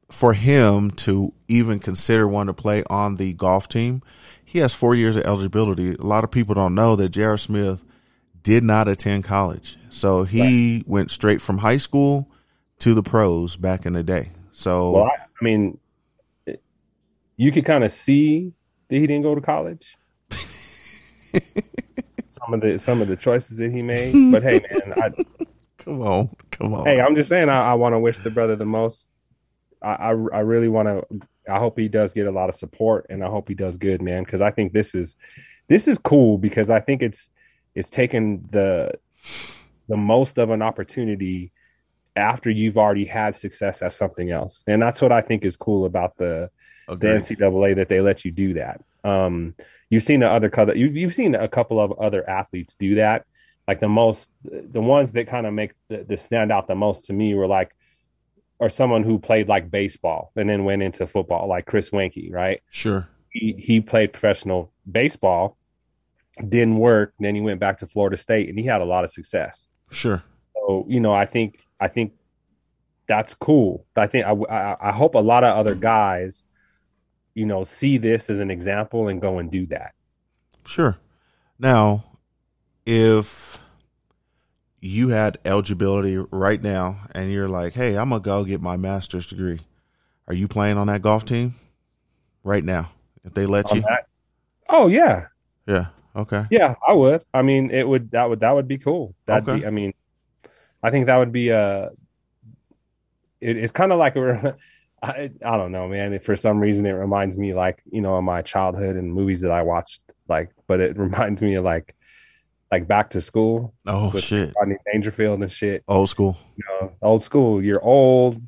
[0.10, 4.04] for him to even consider wanting to play on the golf team,
[4.46, 5.96] he has four years of eligibility.
[5.96, 7.38] A lot of people don't know that J.R.
[7.38, 7.84] Smith
[8.44, 9.78] did not attend college.
[9.90, 12.30] So he went straight from high school
[12.80, 14.32] to the pros back in the day.
[14.52, 15.80] So Well, I, I mean,
[17.42, 18.54] you could kind of see
[18.88, 19.98] that he didn't go to college.
[22.28, 25.10] some of the some of the choices that he made, but hey, man, I,
[25.80, 26.86] come on, come on.
[26.86, 29.08] hey, I'm just saying, I, I want to wish the brother the most.
[29.82, 31.04] I I, I really want to.
[31.52, 34.04] I hope he does get a lot of support, and I hope he does good,
[34.04, 34.24] man.
[34.24, 35.16] Because I think this is
[35.68, 37.32] this is cool because I think it's
[37.74, 38.92] it's taken the
[39.90, 41.52] the most of an opportunity
[42.16, 45.86] after you've already had success at something else, and that's what I think is cool
[45.86, 46.52] about the
[47.00, 47.08] the.
[47.08, 48.82] NCAA that they let you do that.
[49.04, 49.56] Um,
[49.90, 53.26] you've seen the other you've seen a couple of other athletes do that.
[53.68, 57.06] Like the most, the ones that kind of make the, the stand out the most
[57.06, 57.76] to me were like,
[58.60, 62.62] or someone who played like baseball and then went into football, like Chris Weinke, right?
[62.70, 63.08] Sure.
[63.30, 65.58] He he played professional baseball,
[66.48, 69.12] didn't work, then he went back to Florida State and he had a lot of
[69.12, 69.68] success.
[69.90, 70.24] Sure.
[70.54, 72.14] So you know, I think I think
[73.08, 73.86] that's cool.
[73.96, 76.46] I think I, I I hope a lot of other guys,
[77.36, 79.94] you know, see this as an example and go and do that.
[80.66, 80.98] Sure.
[81.60, 82.06] Now,
[82.86, 83.62] if
[84.80, 88.78] you had eligibility right now and you're like, hey, I'm going to go get my
[88.78, 89.60] master's degree,
[90.28, 91.56] are you playing on that golf team
[92.44, 92.92] right now?
[93.24, 93.82] If they let On you?
[93.82, 94.08] that.
[94.70, 95.28] Oh yeah,
[95.68, 95.88] Yeah.
[96.16, 96.46] Okay.
[96.50, 97.24] yeah, I would.
[97.34, 99.16] I mean, it would that would that would be cool.
[99.26, 99.60] That'd Okay.
[99.62, 99.66] be.
[99.66, 99.94] I mean,
[100.84, 101.92] I think that would be a.
[103.40, 104.58] It, it's kind of like a.
[105.04, 106.18] I, I don't know, man.
[106.20, 109.52] For some reason, it reminds me like you know of my childhood and movies that
[109.52, 110.02] I watched.
[110.28, 111.96] Like, but it reminds me of like,
[112.72, 114.54] like Back to School Oh, shit.
[114.60, 115.84] Rodney Dangerfield and shit.
[115.88, 116.38] Old school.
[116.56, 117.64] you know, old school.
[117.64, 118.42] You're old.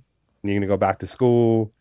[0.43, 1.71] You're gonna go back to school.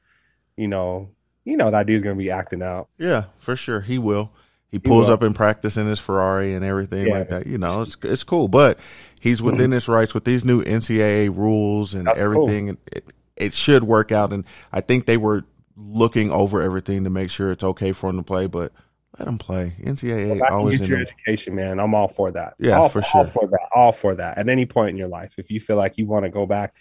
[0.56, 1.10] You know,
[1.44, 2.88] you know that dude's gonna be acting out.
[2.98, 3.80] Yeah, for sure.
[3.82, 4.30] He will.
[4.70, 7.18] He pulls up in practice in his Ferrari and everything Yeah.
[7.18, 7.46] like that.
[7.46, 8.78] You know, it's it's cool, but
[9.20, 12.78] he's within his rights with these new NCAA rules and That's everything.
[12.90, 13.04] It,
[13.36, 15.44] it should work out, and I think they were
[15.76, 18.46] looking over everything to make sure it's okay for him to play.
[18.46, 18.72] But
[19.18, 19.74] let him play.
[19.82, 21.78] NCAA always in your education, man.
[21.80, 22.54] I'm all for that.
[22.58, 23.26] Yeah, all, for All sure.
[23.32, 23.68] for that.
[23.74, 24.38] All for that.
[24.38, 26.74] At any point in your life, if you feel like you want to go back,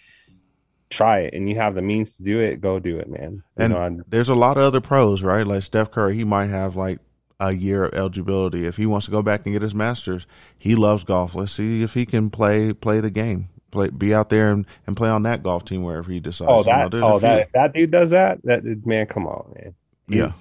[0.90, 3.42] try it, and you have the means to do it, go do it, man.
[3.58, 5.46] You and know, and- there's a lot of other pros, right?
[5.46, 6.98] Like Steph Curry, he might have like
[7.40, 10.26] a year of eligibility if he wants to go back and get his masters.
[10.58, 11.34] He loves golf.
[11.34, 14.96] Let's see if he can play play the game, play be out there and, and
[14.96, 16.48] play on that golf team wherever he decides.
[16.48, 19.74] oh, You know, that, oh, that, that dude does that, that man, come on, man.
[20.06, 20.32] Yeah.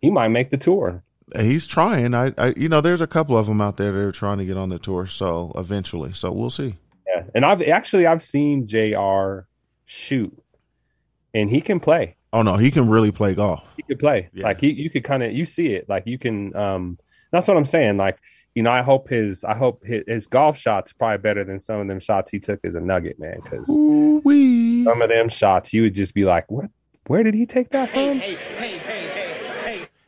[0.00, 1.04] He might make the tour.
[1.36, 2.14] He's trying.
[2.14, 4.46] I, I, you know, there's a couple of them out there that are trying to
[4.46, 5.06] get on the tour.
[5.06, 6.76] So eventually, so we'll see.
[7.06, 9.40] Yeah, and I've actually I've seen Jr.
[9.84, 10.36] shoot,
[11.34, 12.16] and he can play.
[12.32, 13.62] Oh no, he can really play golf.
[13.76, 14.30] He could play.
[14.32, 14.44] Yeah.
[14.44, 15.88] Like he, you could kind of you see it.
[15.88, 16.56] Like you can.
[16.56, 16.98] Um,
[17.30, 17.98] that's what I'm saying.
[17.98, 18.18] Like
[18.58, 21.78] you know, I hope his I hope his, his golf shots probably better than some
[21.78, 23.38] of them shots he took as a Nugget man.
[23.40, 24.82] Because Ooh-wee.
[24.82, 26.64] some of them shots you would just be like, what?
[27.06, 28.20] Where did he take that from?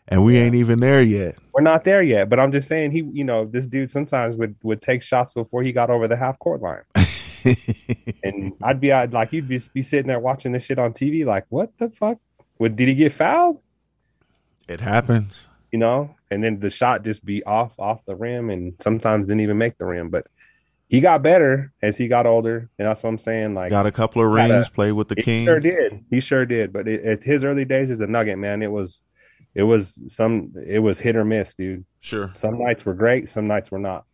[0.08, 1.36] And we ain't even there yet.
[1.54, 3.08] We're not there yet, but I'm just saying he.
[3.12, 6.36] You know, this dude sometimes would would take shots before he got over the half
[6.40, 6.82] court line.
[8.24, 11.24] and I'd be I'd, like, you'd just be sitting there watching this shit on TV,
[11.24, 12.18] like, what the fuck?
[12.56, 13.60] What did he get fouled?
[14.66, 15.34] it happens.
[15.70, 19.40] You know, and then the shot just be off off the rim, and sometimes didn't
[19.40, 20.10] even make the rim.
[20.10, 20.26] But
[20.88, 23.54] he got better as he got older, and that's what I'm saying.
[23.54, 24.68] Like, Got a couple of rings.
[24.68, 25.46] Played with the he king.
[25.46, 26.72] sure did, he sure did.
[26.72, 29.02] But it, at his early days as a Nugget, man, it was,
[29.54, 31.84] it was some, it was hit or miss, dude.
[32.00, 32.32] Sure.
[32.34, 34.04] Some nights were great, some nights were not.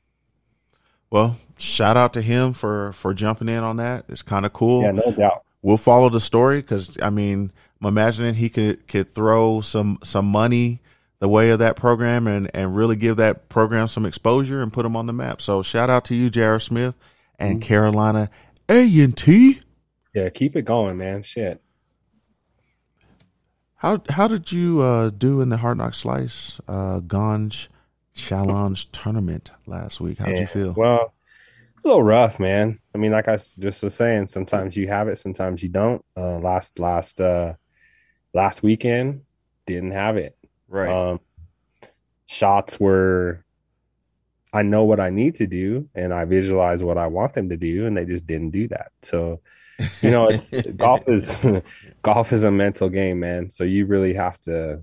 [1.08, 4.06] Well, shout out to him for for jumping in on that.
[4.08, 4.82] It's kind of cool.
[4.82, 5.44] Yeah, no doubt.
[5.62, 10.26] we'll follow the story because I mean, I'm imagining he could could throw some some
[10.26, 10.80] money
[11.18, 14.82] the way of that program and and really give that program some exposure and put
[14.82, 15.40] them on the map.
[15.40, 16.60] So shout out to you, J.R.
[16.60, 16.96] Smith
[17.38, 18.30] and Carolina
[18.68, 19.60] A and T.
[20.14, 21.22] Yeah, keep it going, man.
[21.22, 21.62] Shit.
[23.76, 27.68] How how did you uh, do in the Hard Knock Slice uh, Ganj
[28.14, 30.18] Challenge tournament last week?
[30.18, 30.72] How'd you feel?
[30.72, 31.12] Well,
[31.84, 32.80] a little rough, man.
[32.94, 36.04] I mean, like I just was saying, sometimes you have it, sometimes you don't.
[36.16, 37.54] Uh, last last uh,
[38.32, 39.22] last weekend,
[39.66, 40.35] didn't have it.
[40.68, 40.88] Right.
[40.88, 41.20] Um,
[42.26, 43.44] shots were,
[44.52, 47.56] I know what I need to do, and I visualize what I want them to
[47.56, 48.92] do, and they just didn't do that.
[49.02, 49.40] So,
[50.02, 51.38] you know, it's, golf is
[52.02, 53.50] golf is a mental game, man.
[53.50, 54.82] So you really have to.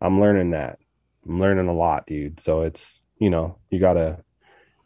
[0.00, 0.78] I'm learning that.
[1.26, 2.40] I'm learning a lot, dude.
[2.40, 4.22] So it's you know you gotta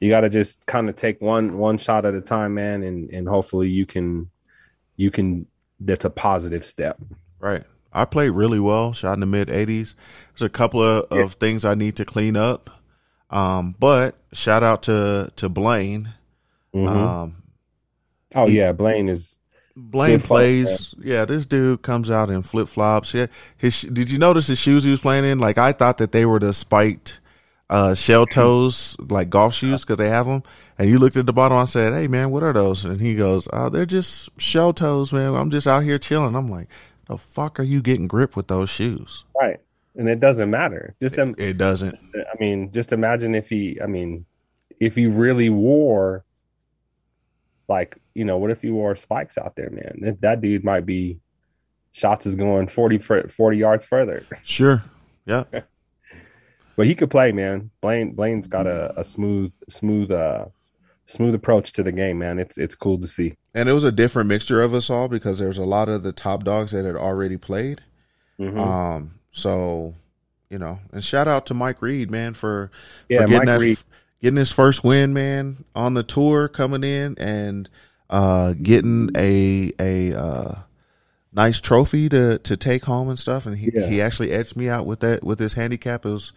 [0.00, 3.28] you gotta just kind of take one one shot at a time, man, and and
[3.28, 4.30] hopefully you can
[4.96, 5.46] you can
[5.78, 6.98] that's a positive step.
[7.38, 7.64] Right.
[7.92, 9.94] I played really well, shot in the mid 80s.
[10.32, 12.70] There's a couple of, of things I need to clean up.
[13.30, 16.10] Um, but shout out to, to Blaine.
[16.74, 16.88] Mhm.
[16.88, 17.36] Um,
[18.34, 19.36] oh he- yeah, Blaine is
[19.76, 20.94] Blaine Good player, plays.
[21.02, 23.14] Yeah, this dude comes out in flip flops.
[23.14, 23.26] Yeah,
[23.56, 23.80] his.
[23.82, 25.38] Did you notice his shoes he was playing in?
[25.38, 27.20] Like I thought that they were the spiked
[27.70, 30.42] uh, shell toes, like golf shoes, because they have them.
[30.78, 31.56] And you looked at the bottom.
[31.56, 35.10] I said, "Hey man, what are those?" And he goes, "Oh, they're just shell toes,
[35.10, 35.34] man.
[35.34, 36.68] I'm just out here chilling." I'm like,
[37.06, 39.60] "The fuck are you getting grip with those shoes?" right,
[39.96, 40.94] and it doesn't matter.
[41.00, 41.98] Just im- It doesn't.
[42.14, 44.24] I mean, just imagine if he, I mean,
[44.80, 46.24] if he really wore,
[47.68, 49.98] like, you know, what if he wore spikes out there, man?
[50.02, 51.18] That, that dude might be
[51.92, 54.26] shots is going 40, fur- 40 yards further.
[54.44, 54.82] Sure.
[55.26, 55.44] Yeah.
[56.74, 57.70] But he could play, man.
[57.80, 60.46] Blaine Blaine's got a, a smooth, smooth, uh,
[61.06, 62.38] smooth approach to the game, man.
[62.38, 63.34] It's it's cool to see.
[63.54, 66.02] And it was a different mixture of us all because there was a lot of
[66.02, 67.80] the top dogs that had already played.
[68.40, 68.58] Mhm.
[68.60, 69.94] Um, so
[70.50, 72.70] you know, and shout out to Mike Reed, man, for,
[73.08, 73.84] Yeah, for getting Mike that
[74.20, 77.68] getting his first win, man, on the tour coming in and
[78.10, 80.54] uh getting a a uh
[81.32, 83.46] nice trophy to to take home and stuff.
[83.46, 83.86] And he Yeah.
[83.86, 86.04] he actually edged me out with that with his handicap.
[86.04, 86.32] It was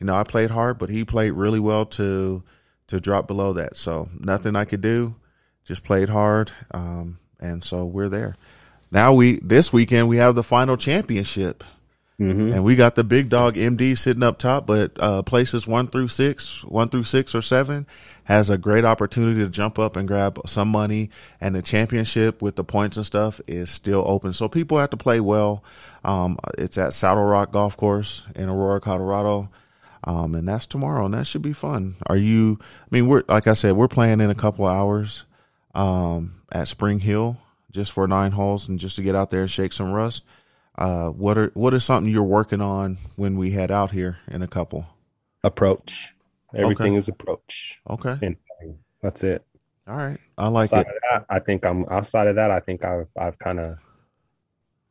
[0.00, 2.42] you know, I played hard, but he played really well to
[2.90, 3.76] to drop below that.
[3.76, 5.16] So nothing I could do.
[5.64, 6.52] Just played hard.
[6.70, 8.36] Um and so we're there.
[8.92, 11.64] Now we this weekend we have the final championship.
[12.20, 12.54] Mhm.
[12.54, 16.08] And we got the big dog MD sitting up top, but uh, places one through
[16.08, 17.86] six, one through six or seven,
[18.24, 21.08] has a great opportunity to jump up and grab some money.
[21.40, 24.98] And the championship with the points and stuff is still open, so people have to
[24.98, 25.64] play well.
[26.04, 29.48] Um, it's at Saddle Rock Golf Course in Aurora, Colorado,
[30.04, 31.96] um, and that's tomorrow, and that should be fun.
[32.06, 32.58] Are you?
[32.60, 35.24] I mean, we're like I said, we're playing in a couple hours
[35.74, 37.36] um, at Spring Hill
[37.70, 40.24] just for nine holes and just to get out there and shake some rust.
[40.76, 44.42] Uh, what are what is something you're working on when we head out here in
[44.42, 44.86] a couple?
[45.44, 46.12] Approach.
[46.54, 47.78] Everything is approach.
[47.88, 48.36] Okay, And
[49.02, 49.44] that's it.
[49.86, 50.94] all right, I like outside it.
[51.12, 52.50] that, I think I'm outside of that.
[52.50, 53.76] I think I've I've kind of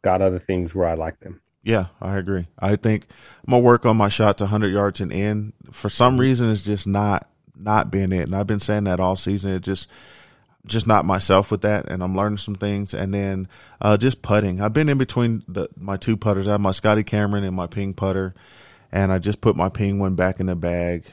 [0.02, 1.42] got other things where I like them.
[1.64, 2.48] Yeah, I agree.
[2.58, 3.06] I think
[3.46, 5.54] I'm gonna work on my shot to 100 yards and in.
[5.72, 9.16] For some reason, it's just not not been it, and I've been saying that all
[9.16, 9.52] season.
[9.52, 9.90] It just
[10.66, 12.94] just not myself with that, and I'm learning some things.
[12.94, 13.48] And then
[13.82, 14.62] uh, just putting.
[14.62, 16.48] I've been in between the my two putters.
[16.48, 18.34] I have my Scotty Cameron and my ping putter,
[18.92, 21.06] and I just put my ping one back in the bag.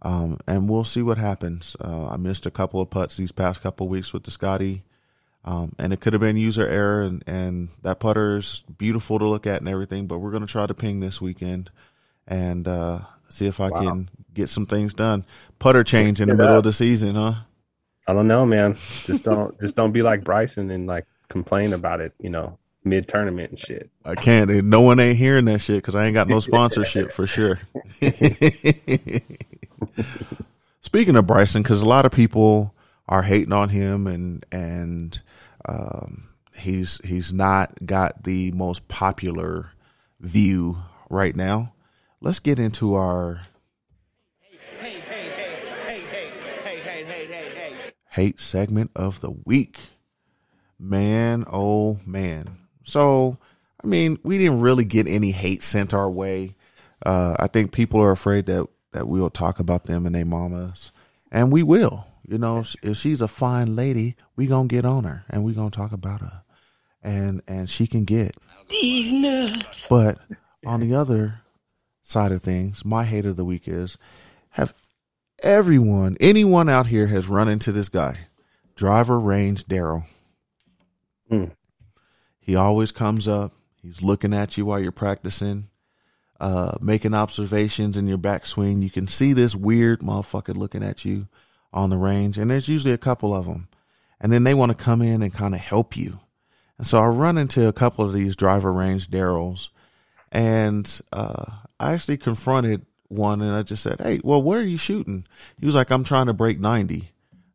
[0.00, 1.76] Um, and we'll see what happens.
[1.80, 4.84] Uh, I missed a couple of putts these past couple of weeks with the Scotty.
[5.44, 9.26] Um, and it could have been user error, and, and that putter is beautiful to
[9.28, 10.06] look at and everything.
[10.06, 11.70] But we're going to try to ping this weekend
[12.26, 13.80] and uh, see if I Wow.
[13.80, 15.24] can get some things done.
[15.58, 16.58] Putter change in the middle up.
[16.58, 17.34] of the season, huh?
[18.06, 18.74] I don't know, man.
[19.04, 22.12] Just don't just don't be like Bryson and like complain about it.
[22.20, 23.90] You know, mid tournament and shit.
[24.04, 24.50] I can't.
[24.64, 27.60] No one ain't hearing that shit because I ain't got no sponsorship for sure.
[30.80, 32.74] Speaking of Bryson, because a lot of people
[33.08, 35.20] are hating on him, and and
[35.68, 39.72] um, he's he's not got the most popular
[40.20, 40.78] view
[41.10, 41.74] right now.
[42.20, 43.42] Let's get into our
[48.10, 49.78] hate segment of the week.
[50.76, 52.58] Man, oh man.
[52.82, 53.38] So,
[53.82, 56.56] I mean, we didn't really get any hate sent our way.
[57.04, 60.90] Uh, I think people are afraid that, that we'll talk about them and their mamas.
[61.30, 62.07] And we will.
[62.28, 65.70] You know, if she's a fine lady, we gonna get on her and we gonna
[65.70, 66.42] talk about her.
[67.02, 68.36] And and she can get
[68.68, 69.86] these nuts.
[69.88, 70.18] But
[70.66, 71.40] on the other
[72.02, 73.96] side of things, my hate of the week is
[74.50, 74.74] have
[75.42, 78.14] everyone, anyone out here has run into this guy,
[78.74, 80.04] driver range Daryl.
[81.30, 81.46] Hmm.
[82.40, 83.52] He always comes up.
[83.82, 85.68] He's looking at you while you're practicing,
[86.38, 88.82] uh, making observations in your backswing.
[88.82, 91.26] You can see this weird motherfucker looking at you
[91.72, 93.68] on the range, and there's usually a couple of them.
[94.20, 96.18] And then they want to come in and kind of help you.
[96.76, 99.68] And so I run into a couple of these driver range Daryls,
[100.32, 101.44] and uh,
[101.78, 105.26] I actually confronted one, and I just said, "Hey, well, where are you shooting?"
[105.58, 107.10] He was like, "I'm trying to break 90."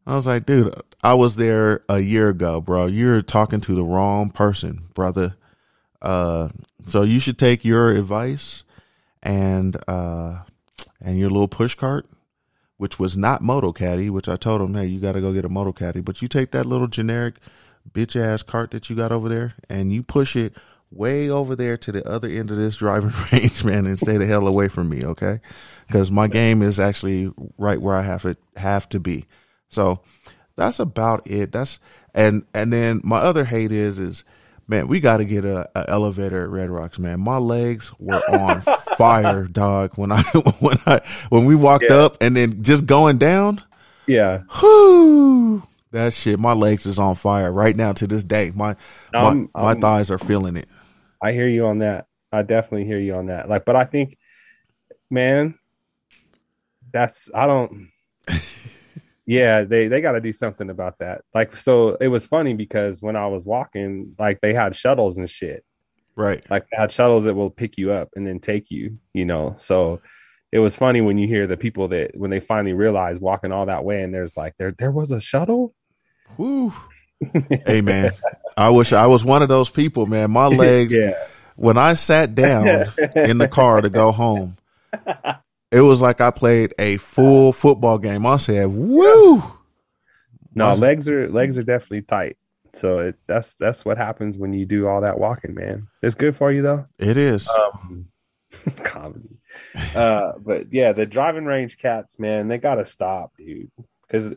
[0.05, 2.86] I was like, "Dude, I was there a year ago, bro.
[2.88, 5.36] You're talking to the wrong person, brother.
[6.01, 6.49] Uh,
[6.86, 8.64] so you should take your advice
[9.22, 10.39] and uh,
[11.01, 12.05] and your little push cart,
[12.84, 15.45] which was not Moto Caddy, which I told him, hey, you got to go get
[15.45, 17.36] a Moto Caddy, but you take that little generic
[17.93, 20.53] bitch ass cart that you got over there and you push it
[20.91, 24.25] way over there to the other end of this driving range, man, and stay the
[24.25, 25.39] hell away from me, okay?
[25.88, 29.27] Because my game is actually right where I have it have to be.
[29.69, 30.01] So
[30.57, 31.53] that's about it.
[31.53, 31.79] That's
[32.13, 34.25] and and then my other hate is is
[34.68, 37.20] Man, we got to get a, a elevator at Red Rocks, man.
[37.20, 38.61] My legs were on
[38.97, 39.93] fire, dog.
[39.97, 40.22] When I
[40.59, 41.97] when I when we walked Yeah.
[41.97, 43.61] up and then just going down,
[44.07, 44.43] Yeah.
[44.61, 46.39] whoo, that shit.
[46.39, 48.51] My legs is on fire right now to this day.
[48.55, 48.76] My
[49.11, 50.68] my, I'm- my I'm- thighs are feeling it.
[51.22, 52.07] I hear you on that.
[52.32, 53.47] I definitely hear you on that.
[53.49, 54.18] Like, but I think,
[55.09, 55.55] man,
[56.91, 57.89] that's I don't.
[59.26, 61.21] Yeah, they they got to do something about that.
[61.34, 65.30] Like, so it was funny because when I was walking, like they had shuttles and
[65.30, 65.63] shit.
[66.15, 66.43] Right.
[66.49, 68.97] Like they had shuttles that will pick you up and then take you.
[69.13, 70.01] You know, so
[70.51, 73.65] it was funny when you hear the people that when they finally realize walking all
[73.65, 75.74] that way and there's like there there was a shuttle.
[76.38, 76.74] Woo.
[77.65, 78.11] hey man,
[78.57, 80.32] I wish I was one of those people, man.
[80.32, 81.15] My legs yeah.
[81.55, 84.57] when I sat down in the car to go home,
[85.74, 88.26] it was like I played a full football game.
[88.26, 89.43] I said, "Woo!"
[90.55, 90.82] No, Awesome.
[90.82, 92.38] legs are legs are definitely tight.
[92.76, 95.88] So it, that's that's what happens when you do all that walking, man.
[96.01, 96.86] It's good for you though.
[96.99, 97.47] It is.
[97.49, 98.07] Um,
[98.84, 99.38] comedy.
[99.95, 103.71] Uh, but yeah, the driving range cats, man, they gotta stop, dude,
[104.07, 104.36] because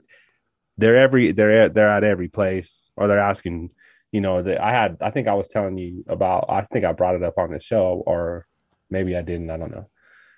[0.79, 3.71] they're every they're at, they're at every place, or they're asking.
[4.13, 4.99] You know, that I had.
[5.03, 6.47] I think I was telling you about.
[6.49, 8.47] I think I brought it up on the show, or
[8.89, 9.51] maybe I didn't.
[9.51, 9.89] I don't know.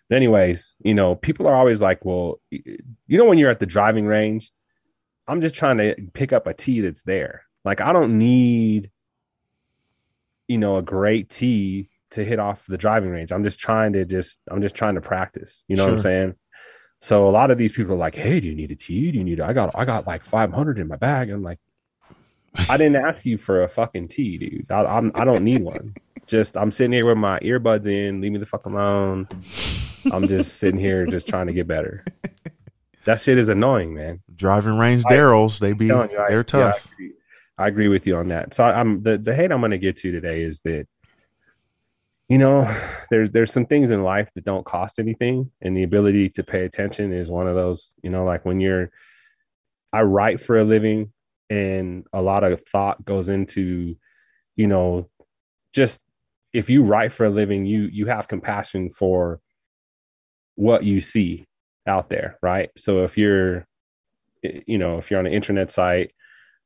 [0.09, 3.67] But anyways, you know, people are always like, "Well, you know, when you're at the
[3.67, 4.51] driving range,
[5.27, 7.43] I'm just trying to pick up a tee that's there.
[7.65, 8.91] Like, I don't need,
[10.49, 13.33] you know, a great tee to hit off the driving range.
[13.33, 15.63] I'm just trying to just, I'm just trying to practice.
[15.69, 16.35] You know what I'm saying?
[17.01, 19.13] So a lot of these people are like, "Hey, do you need a tee?
[19.13, 19.41] Do you need?
[19.41, 21.59] A, I got, I got like 500 in my bag." I'm like,
[22.69, 24.71] I didn't ask you for a fucking tee, dude.
[24.71, 25.95] I, I'm, I don't need one.
[26.29, 28.21] Just, I'm sitting here with my earbuds in.
[28.21, 29.27] Leave me the fuck alone.
[30.13, 32.05] I'm just sitting here, just trying to get better.
[33.05, 34.21] That shit is annoying, man.
[34.35, 36.87] Driving range Darrells, they be you, I- they're yeah, tough.
[36.91, 37.13] I, agree.
[37.57, 38.53] I agree with you on that.
[38.55, 40.87] So I'm the the hate I'm going to get to today is that
[42.29, 42.71] you know
[43.11, 46.65] there's there's some things in life that don't cost anything, and the ability to pay
[46.67, 47.95] attention is one of those.
[48.03, 48.91] You know, like when you're
[49.93, 51.13] I write for a living,
[51.49, 53.97] and a lot of thought goes into
[54.55, 55.09] you know
[55.73, 56.01] just
[56.59, 59.41] if you write for a living, you you have compassion for
[60.57, 61.47] what you see
[61.87, 62.71] out there, right?
[62.77, 63.65] So if you're
[64.45, 66.11] eh, you know if you're on an internet site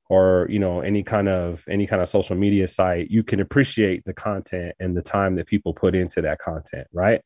[0.09, 4.05] or you know any kind of any kind of social media site you can appreciate
[4.05, 7.23] the content and the time that people put into that content right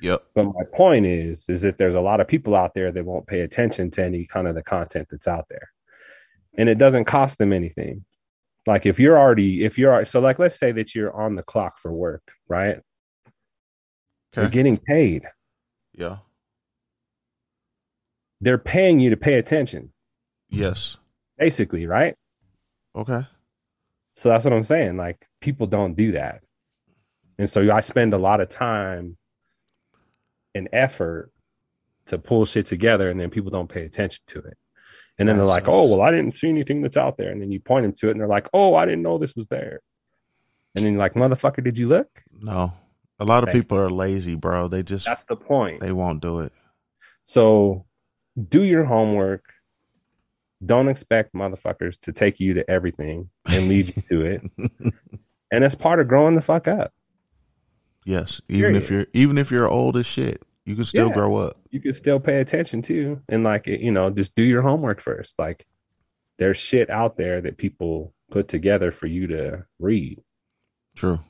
[0.00, 0.22] Yep.
[0.34, 3.26] but my point is is that there's a lot of people out there that won't
[3.26, 5.68] pay attention to any kind of the content that's out there
[6.56, 8.04] and it doesn't cost them anything
[8.68, 11.78] like if you're already if you're so like let's say that you're on the clock
[11.78, 12.78] for work right
[14.36, 15.26] you're getting paid
[15.94, 16.18] Yeah.
[18.40, 19.92] they're paying you to pay attention
[20.48, 20.96] Yes.
[21.36, 22.14] basically right
[22.96, 23.24] Okay.
[24.14, 24.96] So that's what I'm saying.
[24.96, 26.42] Like people don't do that.
[27.38, 29.16] And so I spend a lot of time
[30.54, 31.30] and effort
[32.06, 34.56] to pull shit together and then people don't pay attention to it.
[35.18, 37.50] And then they're like, "Oh, well, I didn't see anything that's out there." And then
[37.50, 39.80] you point them to it and they're like, "Oh, I didn't know this was there."
[40.76, 42.08] And then you're like, "Motherfucker, did you look?"
[42.40, 42.72] No.
[43.18, 43.58] A lot of Okay.
[43.60, 44.68] people are lazy, bro.
[44.68, 45.80] They just That's the point.
[45.80, 46.52] they won't do it.
[47.24, 47.84] So
[48.48, 49.44] do your homework.
[50.64, 54.42] Don't expect motherfuckers to take you to everything and lead you to it.
[55.50, 56.92] And that's part of growing the fuck up.
[58.04, 58.40] Yes.
[58.50, 61.14] Even if you're even if you're old as shit, you can still Yeah.
[61.14, 61.56] grow up.
[61.70, 65.38] you can still pay attention to and like you know just do your homework first
[65.38, 65.66] like
[66.38, 70.22] there's shit out there that people put together for you to read
[70.94, 71.20] True.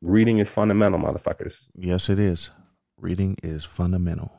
[0.00, 2.50] reading is fundamental motherfuckers Yes, it is.
[2.98, 4.30] Reading is fundamental.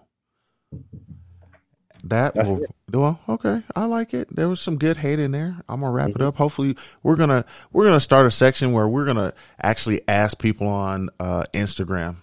[2.03, 2.71] That That's will it.
[2.89, 3.61] do I- okay.
[3.75, 4.35] I like it.
[4.35, 5.57] There was some good hate in there.
[5.69, 6.37] I'm gonna wrap it up.
[6.37, 11.09] Hopefully, we're gonna we're gonna start a section where we're gonna actually ask people on
[11.19, 12.17] uh, Instagram,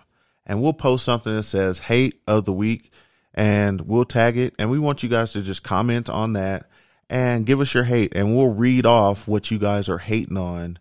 [0.48, 2.90] and we'll post something that says "hate of the week,"
[3.34, 6.68] and we'll tag it, and we want you guys to just comment on that
[7.10, 10.78] and give us your hate, and we'll read off what you guys are hating on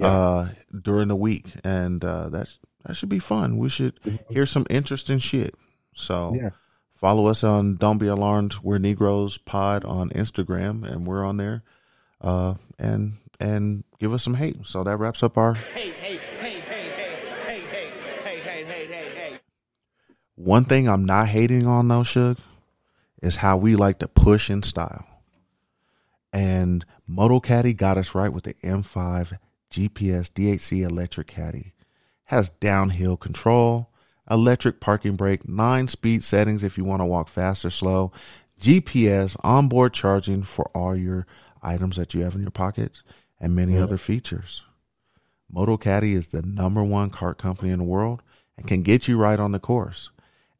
[0.00, 0.48] uh,
[0.82, 3.58] during the week, and uh, that's that should be fun.
[3.58, 3.98] We should
[4.30, 5.54] hear some interesting shit.
[5.94, 6.50] So Yeah.
[6.94, 8.54] follow us on Don't Be Alarmed.
[8.62, 11.62] We're Negroes Pod on Instagram, and we're on there.
[12.20, 14.56] Uh, and and give us some hate.
[14.64, 15.56] So that wraps up our.
[20.38, 22.38] One thing I'm not hating on though, Suge,
[23.20, 25.04] is how we like to push in style.
[26.32, 29.36] And Moto Caddy got us right with the M5
[29.68, 31.72] GPS DHC electric caddy.
[32.26, 33.90] Has downhill control,
[34.30, 38.12] electric parking brake, nine speed settings if you want to walk fast or slow,
[38.60, 41.26] GPS, onboard charging for all your
[41.64, 43.02] items that you have in your pockets,
[43.40, 44.62] and many other features.
[45.52, 48.22] MotoCaddy is the number one cart company in the world
[48.56, 50.10] and can get you right on the course.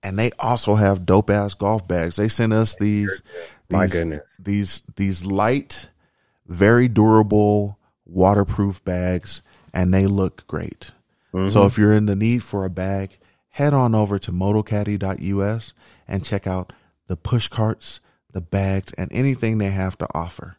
[0.02, 2.16] And they also have dope ass golf bags.
[2.16, 3.22] They sent us these,
[3.70, 4.22] My these- goodness.
[4.44, 5.88] these these light,
[6.46, 9.42] very durable, waterproof bags,
[9.74, 10.92] and they look great.
[11.48, 13.18] So if you're in the need for a bag,
[13.50, 15.72] head on over to motocaddy.us
[16.08, 16.72] and check out
[17.06, 18.00] the push carts,
[18.32, 20.56] the bags, and anything they have to offer.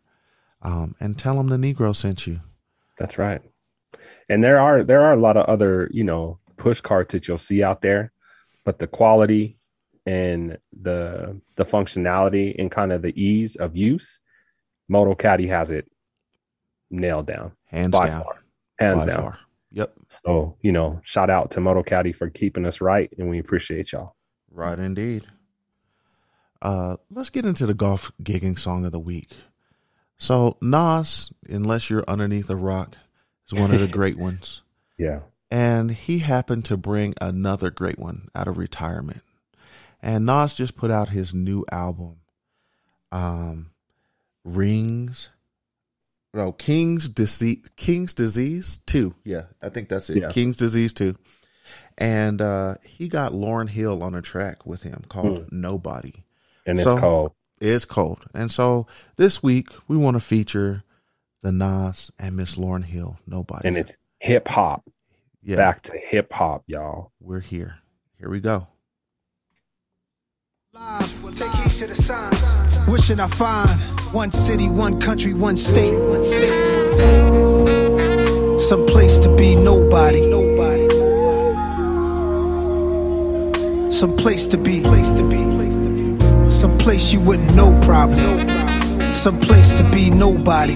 [0.62, 2.42] Um, and tell them the Negro sent you.
[2.98, 3.42] That's right.
[4.30, 7.38] And there are there are a lot of other, you know, push carts that you'll
[7.38, 8.12] see out there,
[8.64, 9.58] but the quality
[10.06, 14.20] and the the functionality and kind of the ease of use,
[14.88, 15.90] Moto Caddy has it
[16.90, 17.52] nailed down.
[17.66, 18.24] Hands by down.
[18.24, 18.44] far.
[18.80, 19.22] Hands By down.
[19.22, 19.40] far.
[19.72, 19.94] Yep.
[20.08, 23.92] So, you know, shout out to Moto Caddy for keeping us right and we appreciate
[23.92, 24.16] y'all.
[24.50, 25.28] Right indeed.
[26.62, 29.30] Uh, let's get into the golf gigging song of the week.
[30.18, 32.96] So Nas, unless you're underneath a rock,
[33.50, 34.64] is one of the great ones.
[34.98, 35.20] Yeah.
[35.52, 39.22] And he happened to bring another great one out of retirement.
[40.02, 42.18] And Nas just put out his new album,
[43.12, 43.72] um,
[44.46, 45.30] Rings.
[46.34, 47.68] No, King's Disease.
[47.76, 49.16] King's Disease Two.
[49.24, 50.18] Yeah, I think that's it.
[50.18, 50.30] Yeah.
[50.30, 51.16] King's Disease Two.
[51.98, 56.24] And uh, he got Lauryn Hill on a track with him called Nobody.
[56.66, 58.26] And it's So- called It's cold.
[58.34, 58.88] And so
[59.18, 60.84] this week we want to feature
[61.42, 63.18] the Nas and Miss Lauryn Hill.
[63.28, 63.68] Nobody.
[63.68, 64.88] and it's hip hop.
[65.42, 67.12] Yeah, Back to hip hop, y'all.
[67.20, 67.76] we're here.
[68.18, 68.68] Here we go.
[70.74, 72.88] Take heed to the signs.
[72.88, 73.70] Wishing I find
[74.14, 75.98] one city, one country, one state.
[78.60, 80.22] Some place to be nobody.
[83.90, 84.82] Some place to be.
[86.50, 89.12] Some place you wouldn't know probably.
[89.14, 90.76] Some place to be nobody.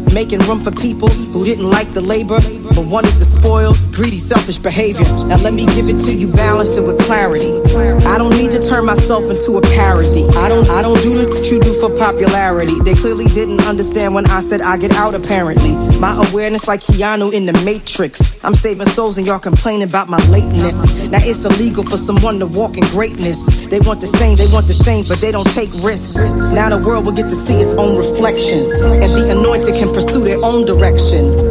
[0.13, 2.39] Making room for people who didn't like the labor,
[2.75, 5.07] but wanted the spoils, greedy, selfish behavior.
[5.25, 7.47] Now let me give it to you balanced and with clarity.
[8.03, 10.27] I don't need to turn myself into a parody.
[10.35, 12.75] I don't, I don't do what you do for popularity.
[12.83, 15.71] They clearly didn't understand when I said I get out apparently.
[16.01, 18.43] My awareness like Keanu in the Matrix.
[18.43, 21.11] I'm saving souls and y'all complaining about my lateness.
[21.11, 23.67] Now it's illegal for someone to walk in greatness.
[23.69, 26.17] They want the same, they want the same, but they don't take risks.
[26.57, 28.65] Now the world will get to see its own reflection.
[28.97, 31.50] And the anointed can pursue their own direction.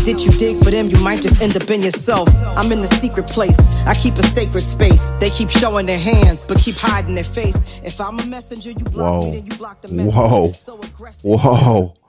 [0.01, 2.27] But did you dig for them, you might just end up in yourself.
[2.57, 5.05] I'm in the secret place, I keep a sacred space.
[5.19, 7.79] They keep showing their hands, but keep hiding their face.
[7.83, 9.25] If I'm a messenger, you block Whoa.
[9.25, 10.11] me, then you block the message.
[10.11, 10.51] Whoa.
[10.53, 11.21] So aggressive.
[11.23, 11.93] Whoa.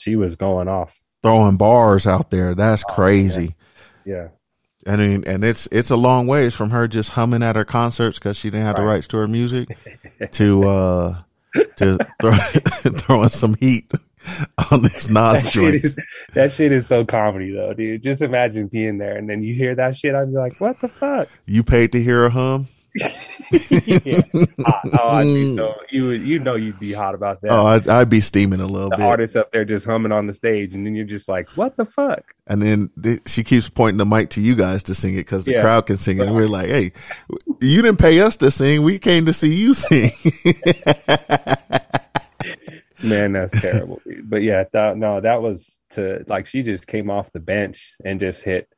[0.00, 1.00] She was going off.
[1.24, 2.54] Throwing bars out there.
[2.54, 3.56] That's crazy.
[4.04, 4.28] Yeah.
[4.86, 8.18] I mean, and it's it's a long ways from her just humming at her concerts
[8.18, 9.76] because she didn't have the rights to her music
[10.32, 11.18] to uh
[11.76, 12.32] to throw,
[12.98, 13.92] throwing some heat
[14.72, 15.84] on this Nas That shit, joint.
[15.84, 15.96] is,
[16.34, 18.02] that shit is so comedy though, dude.
[18.02, 20.14] Just imagine being there and then you hear that shit.
[20.14, 21.28] I'd be like, what the fuck?
[21.46, 22.68] You paid to hear a hum?
[22.98, 24.20] yeah.
[24.66, 27.52] Ah, oh, I'd be so you would you know you'd be hot about that.
[27.52, 29.04] Oh, I'd, I'd be steaming a little the bit.
[29.06, 31.84] artist up there just humming on the stage, and then you're just like, what the
[31.84, 32.24] fuck?
[32.48, 35.44] And then th- she keeps pointing the mic to you guys to sing it because
[35.44, 35.62] the Yeah.
[35.62, 36.26] crowd can sing it.
[36.26, 36.92] And we're like, hey,
[37.60, 38.82] you didn't pay us to sing.
[38.82, 40.10] We came to see you sing.
[43.02, 44.00] Man, that's terrible.
[44.24, 48.20] but yeah, that, no, that was to like she just came off the bench and
[48.20, 48.68] just hit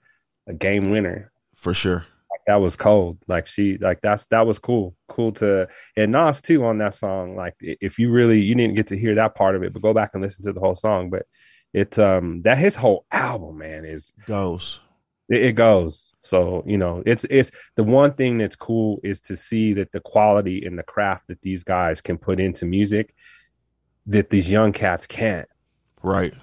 [0.47, 1.31] a game winner.
[1.57, 2.07] For sure.
[2.31, 3.19] Like, that was cold.
[3.27, 4.95] Like she, like that's that was cool.
[5.09, 7.37] Cool to and Nas too on that song.
[7.37, 9.93] Like if you really you didn't get to hear that part of it, but go
[9.95, 11.11] back and listen to the whole song.
[11.11, 11.27] But
[11.73, 14.81] it um that his whole album, man, is Goes.
[15.29, 16.15] it, it goes.
[16.21, 20.01] So you know, it's it's the one thing that's cool is to see that the
[20.01, 23.15] quality and the craft that these guys can put into music
[24.11, 25.49] that these young cats can't
[26.03, 26.35] Right.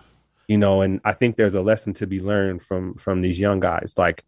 [0.47, 3.59] you know and i think there's a lesson to be learned from from these young
[3.59, 4.23] guys like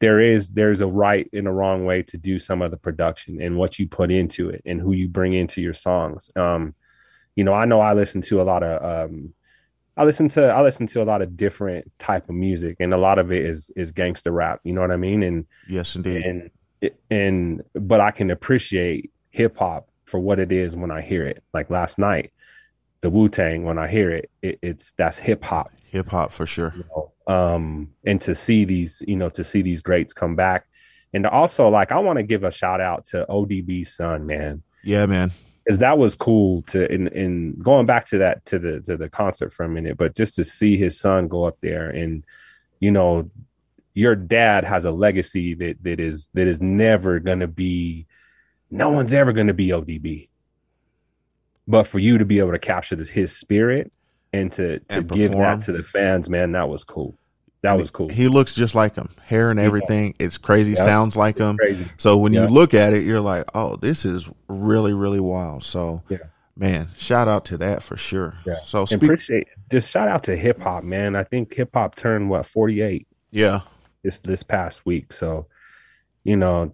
[0.00, 3.40] there is there's a right and a wrong way to do some of the production
[3.40, 6.74] and what you put into it and who you bring into your songs um
[7.36, 9.32] you know i know i listen to a lot of um
[9.96, 12.96] I listen to I listen to a lot of different type of music, and a
[12.96, 14.60] lot of it is is gangster rap.
[14.62, 15.24] You know what I mean?
[15.24, 16.22] And Yes, indeed.
[16.24, 16.50] and
[17.10, 21.42] and but I can appreciate hip hop for what it is when I hear it.
[21.52, 22.32] Like last night,
[23.00, 23.64] the Wu Tang.
[23.64, 25.70] When I hear it, it it's that's hip hop.
[25.90, 26.74] Hip hop for sure.
[26.76, 27.12] You know?
[27.26, 30.66] Um, and to see these, you know, to see these greats come back,
[31.12, 35.06] and also like I want to give a shout out to ODB's son, man Yeah,
[35.06, 35.32] man.
[35.64, 39.08] because that was cool to in in going back to that to the to the
[39.08, 42.24] concert for a minute, but just to see his son go up there and
[42.80, 43.30] you know
[43.94, 48.06] your dad has a legacy that that is that is never gonna be
[48.70, 50.28] no one's ever gonna be ODB.
[51.66, 53.92] But for you to be able to capture this his spirit
[54.32, 57.14] and to to And give that to the fans, man, that was cool.
[57.62, 58.08] That And was cool.
[58.08, 59.08] He looks just like him.
[59.24, 60.14] Hair and everything.
[60.18, 60.72] It's crazy.
[60.72, 60.82] Yeah.
[60.84, 61.56] Sounds like him.
[61.58, 61.86] Crazy.
[61.96, 62.42] So when Yeah.
[62.42, 65.64] you look at it, you're like, oh, this is really, really wild.
[65.64, 66.18] So, Yeah.
[66.56, 68.34] man, shout out to that for sure.
[68.46, 68.58] Yeah.
[68.64, 71.16] So, speak, appreciate just shout out to hip hop, man.
[71.16, 73.60] I think hip hop turned what 48 yeah,
[74.04, 75.12] this this past week.
[75.12, 75.46] So,
[76.22, 76.72] you know,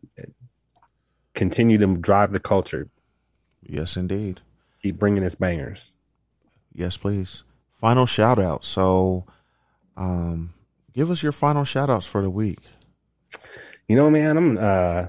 [1.35, 2.89] continue to drive the culture.
[3.63, 4.41] yes, indeed.
[4.83, 5.93] Keep bringing us bangers.
[6.73, 7.43] Yes, please.
[7.73, 8.65] Final shout out.
[8.65, 9.25] So,
[9.97, 10.53] um,
[10.93, 12.59] give us your final shout outs for the week.
[13.89, 15.07] You know, man, I'm uh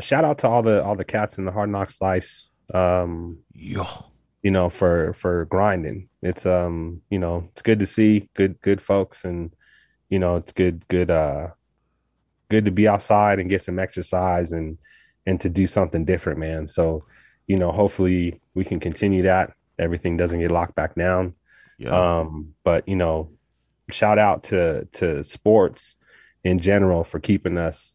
[0.00, 2.50] shout out to all the all the cats in the hard knock slice.
[2.72, 3.84] Um, Yo.
[4.42, 6.08] you know, for for grinding.
[6.22, 9.54] It's um, you know, it's good to see good good folks and
[10.08, 11.48] you know, it's good good uh
[12.48, 14.78] good to be outside and get some exercise and
[15.26, 16.66] and to do something different, man.
[16.66, 17.04] So,
[17.46, 19.52] you know, hopefully we can continue that.
[19.78, 21.34] Everything doesn't get locked back down.
[21.78, 21.90] Yeah.
[22.20, 23.30] Um, but you know,
[23.90, 25.96] shout out to to sports
[26.44, 27.94] in general for keeping us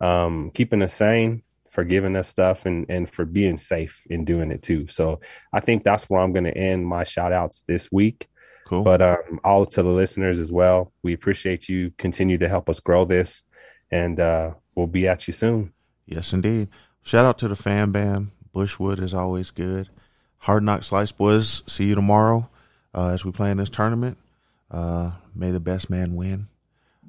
[0.00, 4.50] um keeping us sane, for giving us stuff and and for being safe in doing
[4.50, 4.86] it too.
[4.88, 5.20] So
[5.52, 8.28] I think that's where I'm gonna end my shout outs this week.
[8.66, 8.82] cool.
[8.82, 10.92] But um all to the listeners as well.
[11.02, 13.42] We appreciate you continue to help us grow this
[13.90, 15.72] and uh we'll be at you soon.
[16.06, 16.68] Yes, indeed.
[17.02, 18.30] Shout out to the fan band.
[18.54, 19.88] Bushwood is always good.
[20.38, 21.62] Hard Knock Slice Boys.
[21.66, 22.48] See you tomorrow
[22.94, 24.18] uh, as we play in this tournament.
[24.70, 26.48] Uh, may the best man win.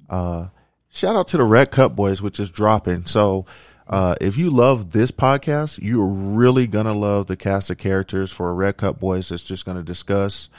[0.09, 0.47] Uh,
[0.89, 3.05] shout out to the Red Cup Boys, which is dropping.
[3.05, 3.45] So
[3.87, 8.31] uh, if you love this podcast, you're really going to love the cast of characters
[8.31, 10.49] for Red Cup Boys that's just going to discuss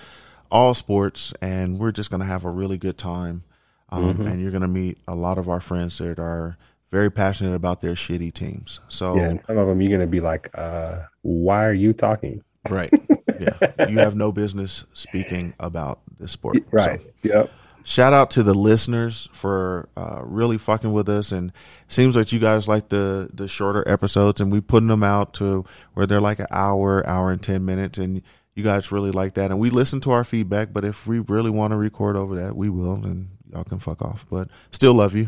[0.50, 3.44] all sports, and we're just going to have a really good time.
[3.90, 6.56] Um, And you're going to meet a lot of our friends that are
[6.94, 8.78] very passionate about their shitty teams.
[8.88, 12.42] So, Yeah, and some of them you're gonna be like, uh, why are you talking?
[12.70, 12.92] right.
[13.40, 13.58] Yeah.
[13.88, 16.56] You have no business speaking about this sport.
[16.78, 17.50] So, Yep.
[17.82, 21.50] shout out to the listeners for uh, really fucking with us and
[21.88, 25.64] seems like you guys like the the shorter episodes and we putting them out to
[25.94, 28.22] where they're like an hour hour and 10 minutes and
[28.54, 31.50] you guys really like that and we listen to our feedback but if we really
[31.50, 35.14] want to record over that we will and y'all can fuck off but still love
[35.16, 35.26] you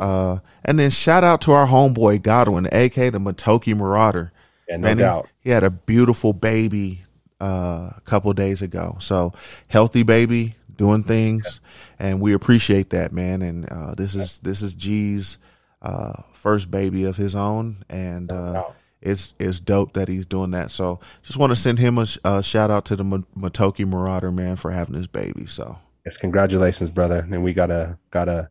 [0.00, 4.32] uh and then shout out to our homeboy godwin ak the matoki marauder
[4.68, 5.28] Yeah, no Man, he- doubt.
[5.40, 7.00] He, had a beautiful baby
[7.40, 8.96] uh, a couple days ago.
[9.00, 9.32] So
[9.68, 11.60] healthy baby, doing things,
[11.98, 13.42] and we appreciate that, man.
[13.42, 15.38] And uh, this is this is G's
[15.82, 18.62] uh, first baby of his own, and uh,
[19.00, 20.70] it's it's dope that he's doing that.
[20.70, 24.54] So just want to send him a, a shout out to the Matoki Marauder man
[24.54, 25.46] for having his baby.
[25.46, 25.76] So
[26.06, 27.18] Yes, congratulations, brother.
[27.30, 28.48] And we gotta gotta,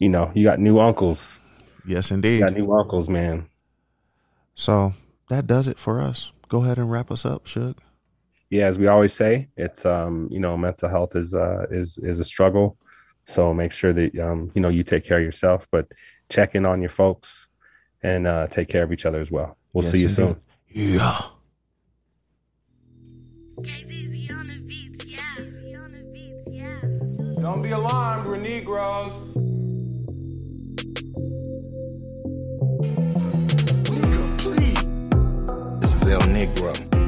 [0.00, 1.38] you know, you got new uncles.
[1.86, 2.40] yes, indeed.
[2.40, 3.46] You got new uncles, man.
[4.56, 4.94] So
[5.28, 6.32] that does it for us.
[6.48, 7.78] Go ahead and wrap us up, Suge.
[8.50, 12.18] Yeah, as we always say, it's um, you know, mental health is uh is is
[12.18, 12.76] a struggle.
[13.24, 15.86] So make sure that um, you know, you take care of yourself, but
[16.28, 17.46] check in on your folks
[18.02, 19.56] and uh take care of each other as well.
[19.72, 20.16] We'll Yes, see you indeed.
[20.16, 20.36] soon.
[20.68, 21.18] Yeah.
[23.60, 25.20] KZZ on the beats, yeah.
[25.38, 26.80] On the beats, yeah.
[27.42, 29.29] Don't be alarmed, we're Negroes.
[36.10, 36.26] Negro.
[36.26, 36.99] Negro,